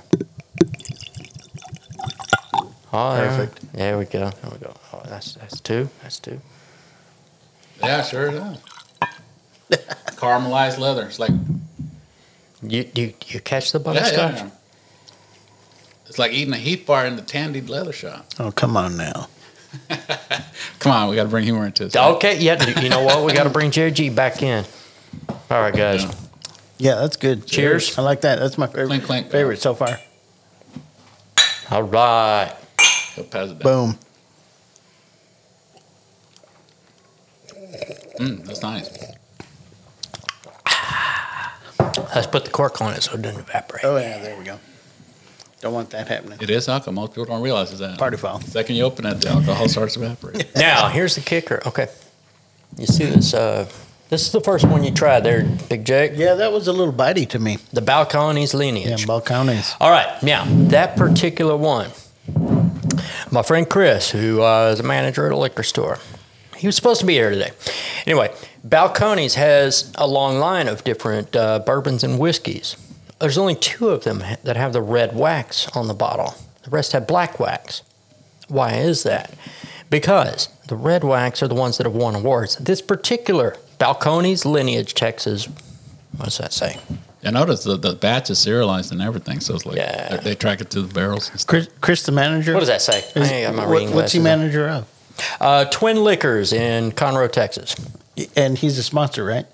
[2.95, 3.73] Oh, there- Perfect.
[3.73, 4.29] There we go.
[4.29, 4.73] There we go.
[4.93, 5.89] Oh, that's that's two.
[6.01, 6.39] That's two.
[7.81, 8.57] Yeah, sure it is.
[10.15, 11.05] Caramelized leather.
[11.05, 11.31] It's like
[12.63, 14.35] You you you catch the yeah, butterscotch?
[14.37, 14.49] yeah.
[16.07, 18.27] It's like eating a Heath bar in the tandied leather shop.
[18.39, 19.27] Oh, come on now.
[20.79, 21.95] Come on, we got to bring humor into this.
[21.97, 22.63] Okay, yeah.
[22.79, 23.25] You know what?
[23.25, 24.63] We got to bring Jerry G back in.
[25.49, 26.03] All right, guys.
[26.03, 26.11] Yeah.
[26.77, 27.45] Yeah, that's good.
[27.45, 27.97] Cheers.
[27.97, 28.39] I like that.
[28.39, 29.31] That's my favorite, Clink, clink.
[29.31, 29.99] favorite so far.
[31.71, 32.53] All right.
[33.16, 33.91] He'll pass it down.
[33.93, 33.97] Boom.
[38.20, 38.89] Mm, that's nice.
[42.16, 43.84] Let's put the cork on it so it doesn't evaporate.
[43.84, 44.57] Oh yeah, there we go.
[45.61, 46.38] Don't want that happening.
[46.41, 46.93] It is alcohol.
[46.93, 47.97] Most people don't realize it's that.
[47.97, 48.39] Party foul.
[48.39, 50.45] The Second you open it, the alcohol starts to evaporate.
[50.55, 51.61] Now, here's the kicker.
[51.66, 51.88] Okay.
[52.78, 53.34] You see this?
[53.34, 53.68] Uh,
[54.09, 56.11] this is the first one you tried there, Big Jake.
[56.16, 57.57] Yeah, that was a little bitey to me.
[57.74, 58.86] The Balcones lineage.
[58.86, 59.07] Yeah, lineage.
[59.07, 59.76] Balcones.
[59.82, 61.89] All right, now that particular one,
[63.31, 65.99] my friend Chris, who uh, is a manager at a liquor store,
[66.57, 67.51] he was supposed to be here today.
[68.05, 68.33] Anyway,
[68.67, 72.77] Balcones has a long line of different uh, bourbons and whiskeys.
[73.19, 76.35] There's only two of them that have the red wax on the bottle.
[76.63, 77.83] The rest have black wax.
[78.47, 79.33] Why is that?
[79.89, 82.55] Because the red wax are the ones that have won awards.
[82.55, 85.47] This particular Balcones lineage Texas,
[86.17, 86.79] what does that say?
[87.26, 90.17] I noticed the, the batch is serialized and everything, so it's like Yeah.
[90.17, 91.30] they, they track it to the barrels.
[91.32, 91.49] And stuff.
[91.49, 92.53] Chris, Chris, the manager.
[92.53, 92.99] What does that say?
[93.15, 94.39] Is- I got my what- reading what's he glasses on.
[94.39, 94.88] manager of?
[95.41, 97.76] Uh, Twin Liquors in Conroe, Texas.
[98.36, 99.45] And he's a sponsor, right?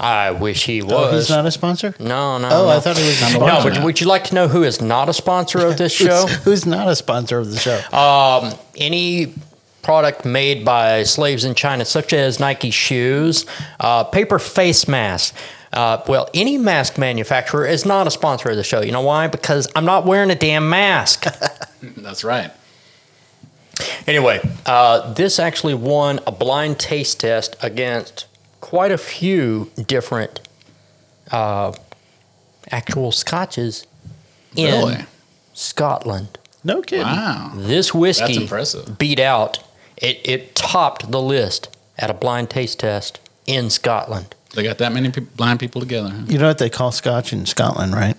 [0.00, 0.92] I wish he was.
[0.92, 1.94] Oh, he's not a sponsor.
[2.00, 2.48] No, no.
[2.48, 2.68] Oh, no.
[2.70, 3.46] I thought he was a I'm sponsor.
[3.46, 3.74] No, one.
[3.74, 6.26] would, would you like to know who is not a sponsor of this show?
[6.26, 7.80] Who's, who's not a sponsor of the show?
[7.96, 9.34] um, any
[9.82, 13.46] product made by slaves in China, such as Nike shoes,
[13.78, 15.36] uh, paper face masks.
[15.74, 18.80] Uh, well, any mask manufacturer is not a sponsor of the show.
[18.80, 19.26] You know why?
[19.26, 21.24] Because I'm not wearing a damn mask.
[21.82, 22.50] That's right.
[24.06, 28.26] Anyway, uh, this actually won a blind taste test against
[28.60, 30.40] quite a few different
[31.32, 31.72] uh,
[32.70, 33.84] actual scotches
[34.56, 35.04] in Really?
[35.54, 36.38] Scotland.
[36.62, 37.04] No kidding.
[37.04, 37.52] Wow.
[37.56, 38.96] This That's whiskey impressive.
[38.96, 39.58] beat out,
[39.96, 44.34] it, it topped the list at a blind taste test in Scotland.
[44.54, 46.10] They got that many pe- blind people together.
[46.10, 46.22] Huh?
[46.28, 48.16] You know what they call Scotch in Scotland, right?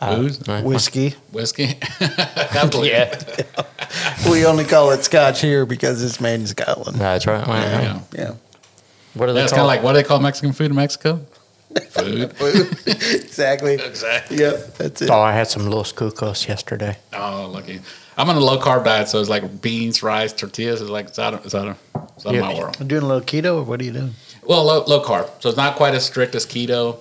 [0.00, 0.46] Uh, Booze?
[0.46, 0.62] right.
[0.62, 1.14] Whiskey.
[1.32, 1.78] Whiskey.
[2.00, 3.46] I believe it.
[3.56, 6.98] Yeah, we only call it Scotch here because it's made in Scotland.
[6.98, 7.46] that's right.
[7.46, 8.00] Well, There you.
[8.24, 8.34] Yeah.
[9.14, 10.74] What do they That's call kind of like what do they call Mexican food in
[10.76, 11.24] Mexico?
[11.90, 12.34] Food.
[12.86, 13.74] exactly.
[13.74, 14.36] exactly.
[14.38, 14.74] Yep.
[14.76, 15.10] That's it.
[15.10, 16.98] Oh, I had some Los Cucos yesterday.
[17.14, 17.80] Oh, lucky.
[18.18, 20.80] I'm on a low carb diet, so it's like beans, rice, tortillas.
[20.82, 21.78] It's like it's out of it's out of,
[22.16, 22.40] it's out of Yeah.
[22.42, 22.76] my world.
[22.80, 24.14] I'm doing a little keto, or what are you doing?
[24.48, 26.98] Well, low, low carb, so it's not quite as strict as keto.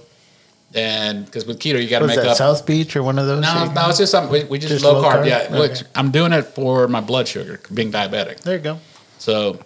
[0.73, 2.37] And because with keto, you got to make that up.
[2.37, 3.41] South Beach or one of those?
[3.41, 4.31] no, no, it's just something.
[4.31, 5.21] We, we just, Just low, low carb.
[5.23, 5.27] carb?
[5.27, 5.59] Yeah, Okay.
[5.59, 8.41] which I'm doing it for my blood sugar, being diabetic.
[8.41, 8.79] There you go.
[9.17, 9.59] So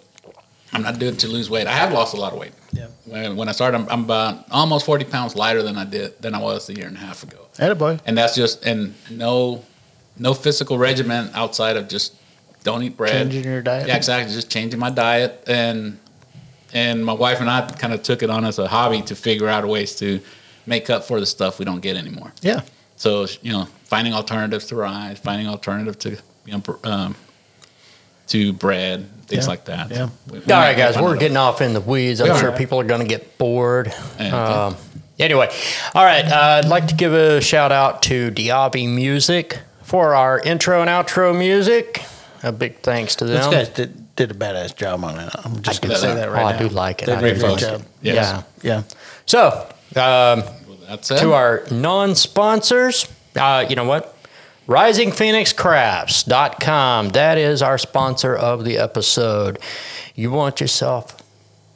[0.72, 1.66] I'm not doing it to lose weight.
[1.66, 2.52] I have lost a lot of weight.
[2.72, 2.86] Yeah.
[3.06, 6.32] When, when I started, I'm, I'm about almost 40 pounds lighter than I did than
[6.34, 7.38] I was a year and a half ago.
[7.56, 7.98] Attaboy.
[8.06, 9.64] And that's just and no
[10.16, 12.14] no physical regimen outside of just
[12.62, 13.12] don't eat bread.
[13.12, 13.88] Changing your diet.
[13.88, 14.32] Yeah, exactly.
[14.32, 15.98] Just changing my diet and
[16.72, 19.48] and my wife and I kind of took it on as a hobby to figure
[19.48, 20.20] out ways to
[20.66, 22.32] make up for the stuff we don't get anymore.
[22.42, 22.60] Yeah.
[22.96, 26.10] So you know, finding alternatives to rice, finding alternative to
[26.46, 27.16] you know um,
[28.28, 29.50] to bread, things Yeah.
[29.50, 29.90] like that.
[29.90, 30.08] Yeah.
[30.30, 31.18] We- we All right, guys, we're out.
[31.20, 32.20] getting off in the weeds.
[32.20, 32.56] I'm We sure are.
[32.56, 33.92] people are going to get bored.
[34.18, 34.36] Yeah, okay.
[34.36, 34.76] Um,
[35.18, 35.50] Anyway,
[35.94, 36.24] all right.
[36.24, 40.88] Uh, I'd like to give a shout out to Diaby Music for our intro and
[40.88, 42.02] outro music.
[42.42, 43.50] A big thanks to them.
[43.50, 45.30] guys did, did a badass job on it.
[45.44, 47.06] I'm just going to say that right Oh, right I do like it.
[47.06, 47.80] They I did a do great like job.
[47.80, 47.86] it.
[48.02, 48.44] Yes.
[48.62, 48.62] Yeah.
[48.62, 48.82] Yeah.
[49.26, 49.66] So,
[50.00, 50.42] um,
[50.88, 51.18] That's it.
[51.20, 53.06] to our non-sponsors,
[53.36, 54.16] uh, you know what?
[54.68, 57.08] RisingPhoenixCrafts.com.
[57.10, 59.58] That is our sponsor of the episode.
[60.14, 61.16] You want yourself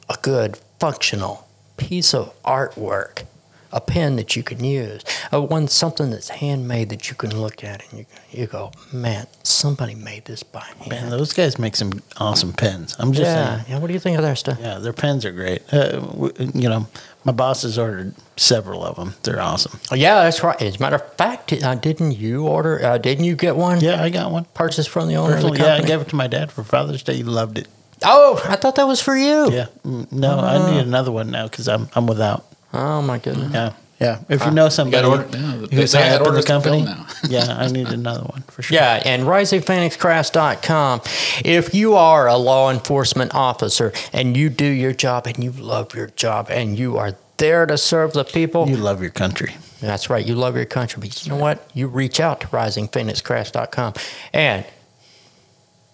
[0.09, 3.23] a good, functional piece of artwork,
[3.71, 7.63] a pen that you can use, a one something that's handmade that you can look
[7.63, 10.89] at and you you go, man, somebody made this by hand.
[10.89, 12.95] Man, those guys make some awesome pens.
[12.99, 13.65] I'm just yeah, saying.
[13.69, 13.79] yeah.
[13.79, 14.57] What do you think of their stuff?
[14.59, 15.61] Yeah, their pens are great.
[15.73, 16.87] Uh, you know,
[17.23, 19.15] my boss has ordered several of them.
[19.23, 19.79] They're awesome.
[19.91, 20.61] Yeah, that's right.
[20.61, 22.83] As a matter of fact, uh, didn't you order?
[22.83, 23.79] Uh, didn't you get one?
[23.81, 24.45] Yeah, I got one.
[24.53, 27.03] Purchased from the owner of the yeah, I gave it to my dad for Father's
[27.03, 27.15] Day.
[27.15, 27.67] He loved it.
[28.03, 29.49] oh, I thought that was for you.
[29.51, 29.67] Yeah.
[29.85, 32.45] Mm, No, I need another one now because I'm I'm without.
[32.75, 33.53] Oh my goodness.
[33.53, 33.73] Yeah.
[33.99, 34.19] Yeah.
[34.27, 36.61] If you know somebody order- yeah, who's they high got up in the orders to
[36.61, 37.07] fill company, now.
[37.29, 38.75] yeah, I need another one for sure.
[38.75, 41.01] Yeah, and risingphoenixcrafts.com.
[41.45, 45.95] If you are a law enforcement officer and you do your job and you love
[45.95, 49.55] your job and you are there to serve the people, You love your country.
[49.81, 50.99] that's right, you love your country.
[50.99, 51.69] But you know what?
[51.73, 53.93] You reach out to risingphoenixcrafts.com
[54.33, 54.65] and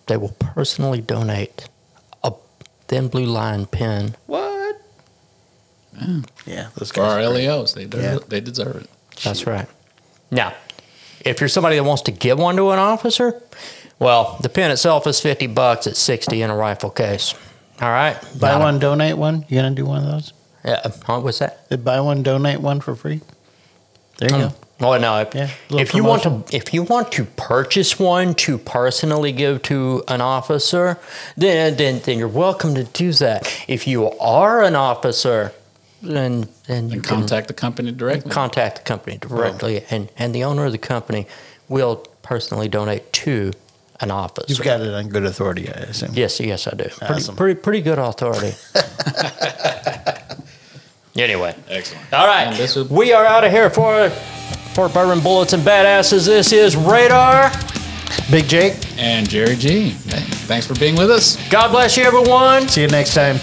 [0.08, 1.68] they will personally donate
[2.24, 2.34] a
[2.88, 4.16] thin blue line pen.
[4.26, 4.51] What?
[6.46, 7.28] Yeah, those for our guys.
[7.28, 7.34] are.
[7.34, 7.74] LEOs.
[7.74, 8.26] They, deserve, Yeah.
[8.28, 8.90] they deserve it.
[9.24, 9.68] That's right.
[10.32, 10.54] Now,
[11.26, 13.42] if you're somebody that wants to give one to an officer,
[14.00, 17.36] well, the pen itself is 50 bucks It's 60 in a rifle case.
[17.82, 18.18] All right?
[18.40, 19.46] Buy Not a- one, donate one.
[19.50, 20.34] You gonna do one of those?
[20.64, 21.66] Yeah, huh, what's that?
[21.72, 23.22] Uh, Buy one, donate one for free.
[24.20, 24.54] There you go.
[24.84, 25.20] Oh no!
[25.20, 29.62] If, Yeah, if you want to, if you want to purchase one to personally give
[29.64, 30.98] to an officer,
[31.38, 33.48] then then then you're welcome to do that.
[33.68, 35.54] If you are an officer,
[36.02, 38.32] then then you And can contact the company directly.
[38.32, 41.28] contact the company directly, and and the owner of the company
[41.70, 43.52] will personally donate to
[44.00, 44.50] an office.
[44.50, 46.12] You've got it on good authority, I assume.
[46.14, 46.86] Yes, yes, I do.
[46.90, 47.36] Pretty, Awesome.
[47.36, 48.54] pretty, pretty good authority.
[51.16, 52.14] anyway, Excellent.
[52.14, 54.10] all right, And this would- we are out of here for
[54.74, 56.26] for Bourbon Bullets and Badasses.
[56.26, 57.52] This is Radar.
[58.30, 59.90] Big Jake, and Jerry G.
[59.92, 61.36] Thanks for being with us.
[61.50, 63.38] God bless you, everyone, see you next time.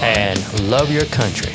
[0.00, 0.38] and
[0.70, 1.52] love your country.